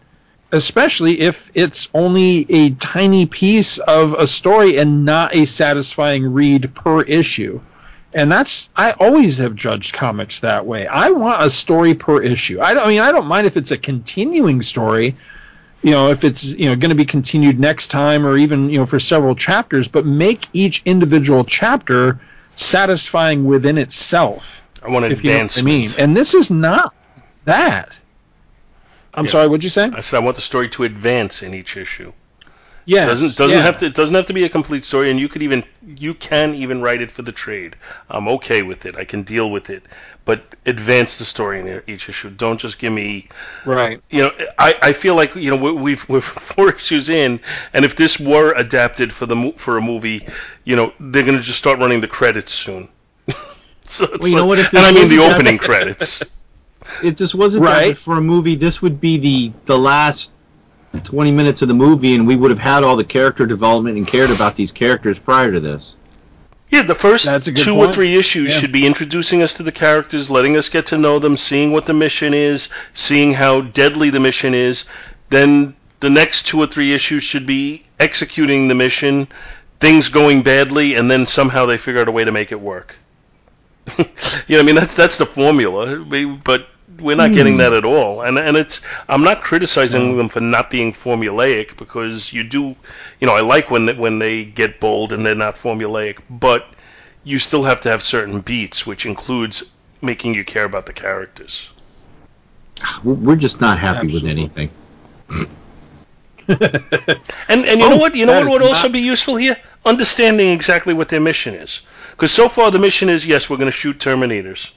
[0.52, 6.74] especially if it's only a tiny piece of a story and not a satisfying read
[6.74, 7.60] per issue.
[8.14, 10.86] And that's I always have judged comics that way.
[10.86, 12.60] I want a story per issue.
[12.60, 15.16] I, don't, I mean I don't mind if it's a continuing story,
[15.82, 18.76] you know, if it's you know going to be continued next time or even you
[18.76, 22.20] know for several chapters, but make each individual chapter
[22.54, 24.62] satisfying within itself.
[24.82, 26.94] I want if you know I mean, and this is not
[27.46, 27.96] that.
[29.14, 29.30] I'm Yeah.
[29.30, 29.90] sorry, what'd you say?
[29.92, 32.12] I said I want the story to advance in each issue.
[32.84, 33.62] Yes, doesn't doesn't yeah.
[33.62, 36.14] have to it doesn't have to be a complete story, and you could even you
[36.14, 37.76] can even write it for the trade.
[38.10, 38.96] I'm okay with it.
[38.96, 39.84] I can deal with it,
[40.24, 42.30] but advance the story in each issue.
[42.30, 43.28] Don't just give me
[43.64, 44.02] right.
[44.10, 46.20] you know, I, I feel like you know we- we've we're
[46.54, 47.40] four issues in,
[47.72, 50.26] and if this were adapted for the for a movie,
[50.64, 52.88] you know, they're gonna just start running the credits soon.
[53.84, 56.22] so it's Well, you know what, if and I mean the opening credits.
[57.02, 57.86] It just wasn't Right.
[57.88, 57.96] right.
[57.96, 58.54] for a movie.
[58.54, 60.32] This would be the the last
[61.04, 64.06] 20 minutes of the movie, and we would have had all the character development and
[64.06, 65.96] cared about these characters prior to this.
[66.68, 68.58] Yeah, the first That's a good two or three issues Yeah.
[68.60, 71.84] should be introducing us to the characters, letting us get to know them, seeing what
[71.86, 74.84] the mission is, seeing how deadly the mission is.
[75.28, 79.28] Then the next two or three issues should be executing the mission,
[79.80, 82.96] things going badly, and then somehow they figure out a way to make it work.
[83.98, 84.04] you
[84.56, 85.96] know, I mean that's that's the formula,
[86.44, 86.68] but
[87.02, 87.58] we're not getting hmm.
[87.58, 88.22] that at all.
[88.22, 92.74] And and it's I'm not criticizing them for not being formulaic because you do,
[93.20, 96.70] you know, I like when they, when they get bold and they're not formulaic, but
[97.24, 99.62] you still have to have certain beats, which includes
[100.00, 101.70] making you care about the characters.
[103.04, 104.44] We're- We're just not happy Absolutely.
[104.44, 104.70] with anything.
[106.48, 108.14] And and you Oh, know what?
[108.14, 109.56] You know what would is also not- be useful here?
[109.84, 111.80] Understanding exactly what their mission is.
[112.10, 114.72] Because so far the mission is yes, we're going to shoot Terminators.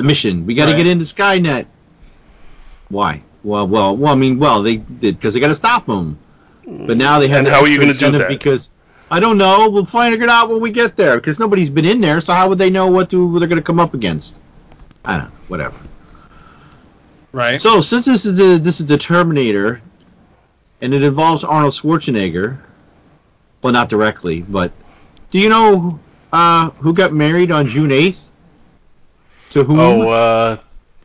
[0.00, 0.46] The mission.
[0.46, 0.78] We got to Right.
[0.78, 1.66] get into Skynet.
[2.88, 3.22] Why?
[3.42, 4.12] Well, well, well.
[4.12, 6.18] I mean, well, they did because they got to stop them.
[6.66, 7.40] But now they have.
[7.40, 8.28] And how are you gonna do that?
[8.28, 8.70] Because
[9.10, 9.68] I don't know.
[9.70, 11.16] We'll find it out when we get there.
[11.16, 13.60] Because nobody's been in there, so how would they know what to, what they're going
[13.60, 14.36] to come up against?
[15.04, 15.30] I don't know.
[15.48, 15.76] Whatever.
[17.32, 17.60] Right.
[17.60, 19.80] So since this is a, this is the Terminator,
[20.80, 22.58] and it involves Arnold Schwarzenegger,
[23.62, 24.72] well, not directly, but
[25.30, 25.98] do you know
[26.32, 28.29] uh, who got married on June eighth?
[29.50, 29.78] To whom?
[29.80, 30.56] Oh, uh,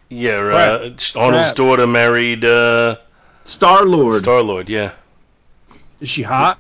[0.10, 1.56] yeah, uh, Arnold's Pratt.
[1.56, 2.98] daughter married uh,
[3.44, 4.20] Star Lord.
[4.22, 4.70] Star Lord.
[4.70, 4.92] Yeah.
[6.00, 6.60] Is she hot?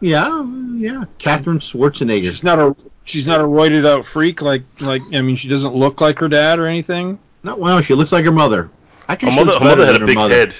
[0.00, 1.04] Yeah, yeah.
[1.18, 2.24] Katherine Schwarzenegger.
[2.24, 2.74] She's not a
[3.04, 6.28] she's not a roided out freak like like I mean she doesn't look like her
[6.28, 7.18] dad or anything.
[7.42, 7.80] Not well.
[7.80, 8.70] She looks like her mother.
[9.08, 10.34] Actually, Her she mother, looks her mother better had than a her big mother.
[10.34, 10.54] head.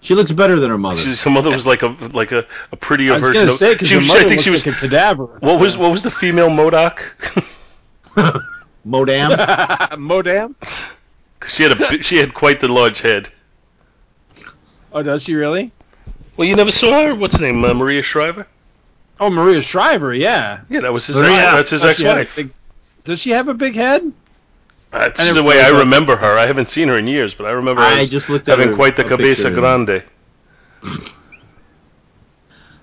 [0.00, 0.98] She looks better than her mother.
[0.98, 3.56] She's, her mother was like a like a, a prettier I was version gonna of.
[3.56, 4.66] say because she her was, I think looks she was.
[4.66, 5.26] like a cadaver.
[5.40, 7.00] What was what was the female MODOK?
[8.86, 9.30] Modam.
[9.98, 10.54] Modam?
[11.40, 13.28] 'Cause she had a she had quite the large head.
[14.92, 15.70] Oh, does she really?
[16.36, 17.14] Well, you never saw her.
[17.14, 17.64] What's her name?
[17.64, 18.46] Uh, Maria Shriver.
[19.20, 20.60] Oh, Maria Shriver, yeah.
[20.68, 21.16] Yeah, that was his.
[21.20, 21.36] Maria.
[21.36, 22.36] ex- that's his Oh, she had a ex-wife.
[22.36, 22.52] big-
[23.04, 24.12] Does she have a big head?
[24.90, 26.38] That's I the way I remember her.
[26.38, 28.58] I haven't seen her in years, but I remember her I as just looked at
[28.58, 30.02] having her- quite the cabeza grande.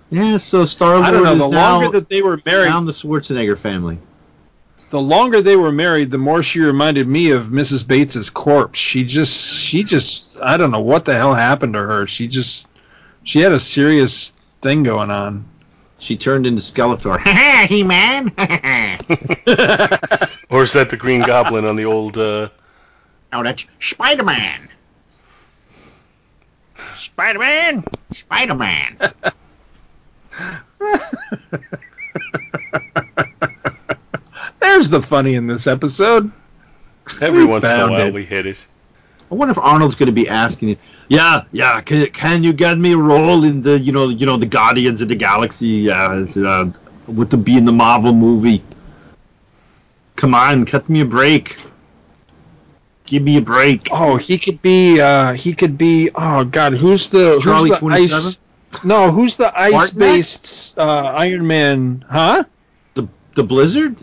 [0.09, 0.37] yeah.
[0.37, 3.57] So Star I Lord is The now longer that they were married, down the Schwarzenegger
[3.57, 3.97] family.
[4.93, 7.87] The longer they were married, the more she reminded me of Mrs.
[7.87, 8.77] Bates's corpse.
[8.77, 12.05] She just, she just, I don't know what the hell happened to her.
[12.05, 12.67] She just,
[13.23, 15.45] she had a serious thing going on.
[15.97, 17.19] She turned into Skeletor.
[17.67, 18.33] he man.
[20.51, 22.15] Or is that the Green Goblin on the old?
[22.15, 22.49] Uh,
[23.33, 24.69] oh, that's Spider Man.
[26.97, 27.83] Spider Man.
[28.11, 28.97] Spider Man.
[34.63, 36.31] There's the funny in this episode.
[37.21, 38.13] every We once in a while it.
[38.13, 38.65] we hit it.
[39.29, 40.77] I wonder if Arnold's going to be asking you.
[41.09, 41.81] Yeah, yeah.
[41.81, 45.01] Can, can you get me a role in the you know you know the Guardians
[45.01, 45.67] of the Galaxy?
[45.67, 46.71] Yeah, it's, uh,
[47.07, 48.63] with to be in the Marvel movie.
[50.15, 51.57] Come on, cut me a break.
[53.05, 53.89] Give me a break.
[53.91, 55.01] Oh, he could be.
[55.01, 56.09] Uh, he could be.
[56.15, 58.17] Oh God, who's the Charlie who's the 27?
[58.17, 58.85] ice?
[58.85, 62.05] No, who's the ice-based uh, Iron Man?
[62.09, 62.45] Huh?
[62.93, 63.97] The the Blizzard?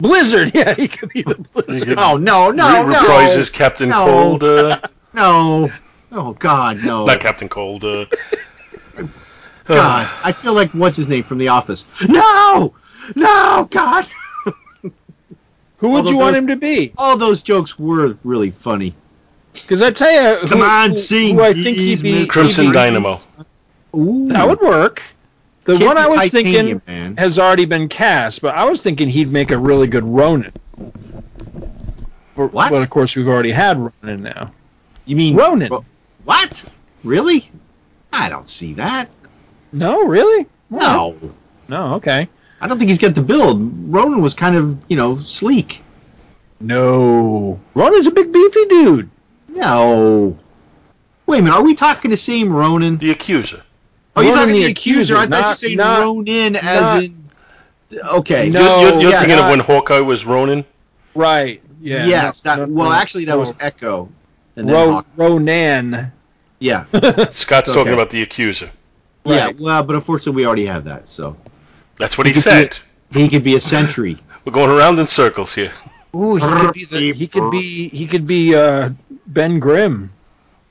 [0.00, 0.52] Blizzard.
[0.54, 1.88] Yeah, he could be the Blizzard.
[1.88, 4.04] could- Oh no no Re- no reprises Captain No.
[4.06, 4.44] Cold.
[4.44, 4.80] Uh,
[5.14, 5.70] no.
[6.12, 7.04] Oh God no.
[7.04, 7.84] not Captain Cold.
[7.84, 8.06] Uh,
[9.66, 11.84] God, I feel like what's his name from The Office.
[12.08, 12.74] No,
[13.14, 14.06] no, God.
[15.78, 16.92] Who would Although you want those- him to be?
[16.98, 18.94] All those jokes were really funny.
[19.52, 22.26] Because I tell you, Come who, on, who, sing, who I think he'd be.
[22.26, 23.18] Crimson he'd be- Dynamo.
[23.96, 25.02] Ooh, That would work.
[25.64, 27.16] The Can't one I was titanium, thinking man.
[27.18, 30.52] has already been cast, but I was thinking he'd make a really good Ronin.
[32.36, 32.70] But, What?
[32.70, 34.50] But of course, we've already had Ronin now.
[35.04, 35.70] You mean Ronin.
[35.70, 35.84] Ro-
[36.24, 36.64] What?
[37.04, 37.50] Really?
[38.12, 39.08] I don't see that.
[39.72, 40.46] No, really?
[40.68, 40.80] What?
[40.82, 41.16] No,
[41.68, 42.28] No, okay.
[42.60, 43.58] I don't think he's got the build.
[43.92, 45.82] Ronan was kind of, you know, sleek.
[46.60, 47.58] No.
[47.74, 49.10] Ronin's a big beefy dude.
[49.48, 50.36] No.
[51.26, 51.56] Wait a minute.
[51.56, 52.98] Are we talking the same Ronan?
[52.98, 53.62] The Accuser.
[54.16, 55.16] Oh, you're talking the the accuser.
[55.16, 57.30] I Accuser, thought you not- saying not- Ronin not- as in.
[58.12, 58.48] Okay.
[58.48, 58.80] No.
[58.80, 60.64] you're you're, you're yeah, thinking of when Hawkeye was Ronin.
[61.14, 61.62] Right.
[61.80, 62.06] Yeah.
[62.06, 62.44] yes.
[62.44, 64.08] no, That, no, well, actually, that was Echo.
[64.56, 66.12] And Ro- Hawk- Ronan.
[66.58, 66.84] yeah.
[67.30, 67.78] Scott's Okay.
[67.78, 68.70] talking about the Accuser.
[69.24, 69.50] Yeah.
[69.58, 71.08] Well, but unfortunately, we already have that.
[71.08, 71.36] So
[71.96, 72.78] That's what he He could said.
[73.12, 74.18] he could be a sentry.
[74.44, 75.72] We're going around in circles here.
[76.14, 78.90] Ooh, he could be the, he could be he could be uh,
[79.28, 80.10] Ben Grimm.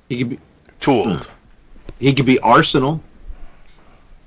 [0.10, 0.40] He could be.
[0.80, 1.30] Too old.
[2.00, 3.02] He could be Arsenal.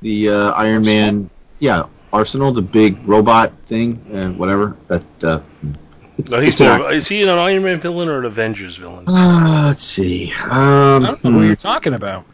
[0.02, 1.30] The uh, Iron Man.
[1.58, 4.76] Yeah, Arsenal, the big robot thing, uh, whatever.
[4.88, 5.24] That.
[5.24, 5.40] Uh,
[6.28, 6.78] No, he's more.
[6.78, 9.04] not- Is he an Iron Man villain or an Avengers villain?
[9.08, 10.32] Uh, let's see.
[10.42, 11.38] Um, I don't know hmm.
[11.38, 12.24] who you're talking about.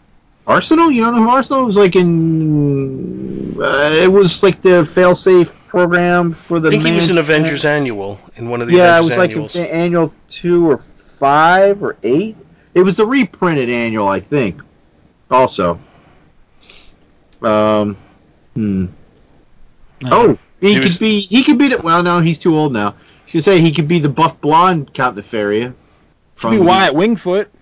[0.46, 0.90] Arsenal?
[0.90, 3.60] You don't know who Arsenal was like in?
[3.60, 6.68] Uh, it was like the failsafe program for the.
[6.68, 9.08] I think he was in man- Avengers Annual in one of the Yeah, it Avengers
[9.10, 9.56] was like annuals.
[9.56, 12.36] an annual two or five or eight.
[12.74, 14.62] It was the reprinted annual, I think.
[15.30, 15.78] Also.
[17.42, 17.96] Um.
[18.54, 18.86] Hmm.
[20.04, 21.20] Oh, he, He could was- be.
[21.20, 21.78] He could be the.
[21.78, 22.88] Well, no, he's too old now.
[22.88, 25.74] I gonna say he could be the buff blonde Count Nefaria.
[26.36, 27.46] Could be Wyatt Wingfoot.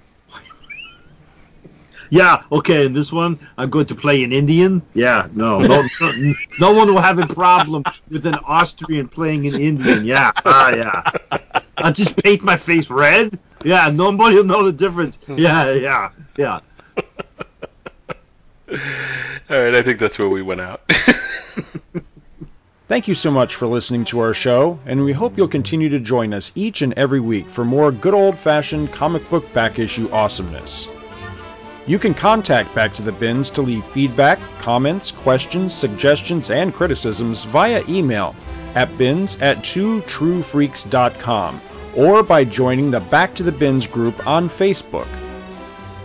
[2.08, 4.80] Yeah, okay, in this one, I'm going to play an Indian.
[4.94, 9.60] Yeah, no, no, no, no one will have a problem with an Austrian playing an
[9.60, 10.04] Indian.
[10.04, 11.38] Yeah, ah, yeah.
[11.78, 13.36] I'll just paint my face red.
[13.64, 15.18] Yeah, nobody will know the difference.
[15.26, 16.60] Yeah, yeah, yeah.
[18.70, 20.82] All right, I think that's where we went out.
[22.88, 25.98] Thank you so much for listening to our show, and we hope you'll continue to
[25.98, 30.08] join us each and every week for more good old fashioned comic book back issue
[30.12, 30.88] awesomeness.
[31.86, 37.44] You can contact Back to the Bins to leave feedback, comments, questions, suggestions, and criticisms
[37.44, 38.34] via email
[38.74, 41.60] at bins at twotruefreaks.com
[41.96, 45.06] or by joining the Back to the Bins group on Facebook.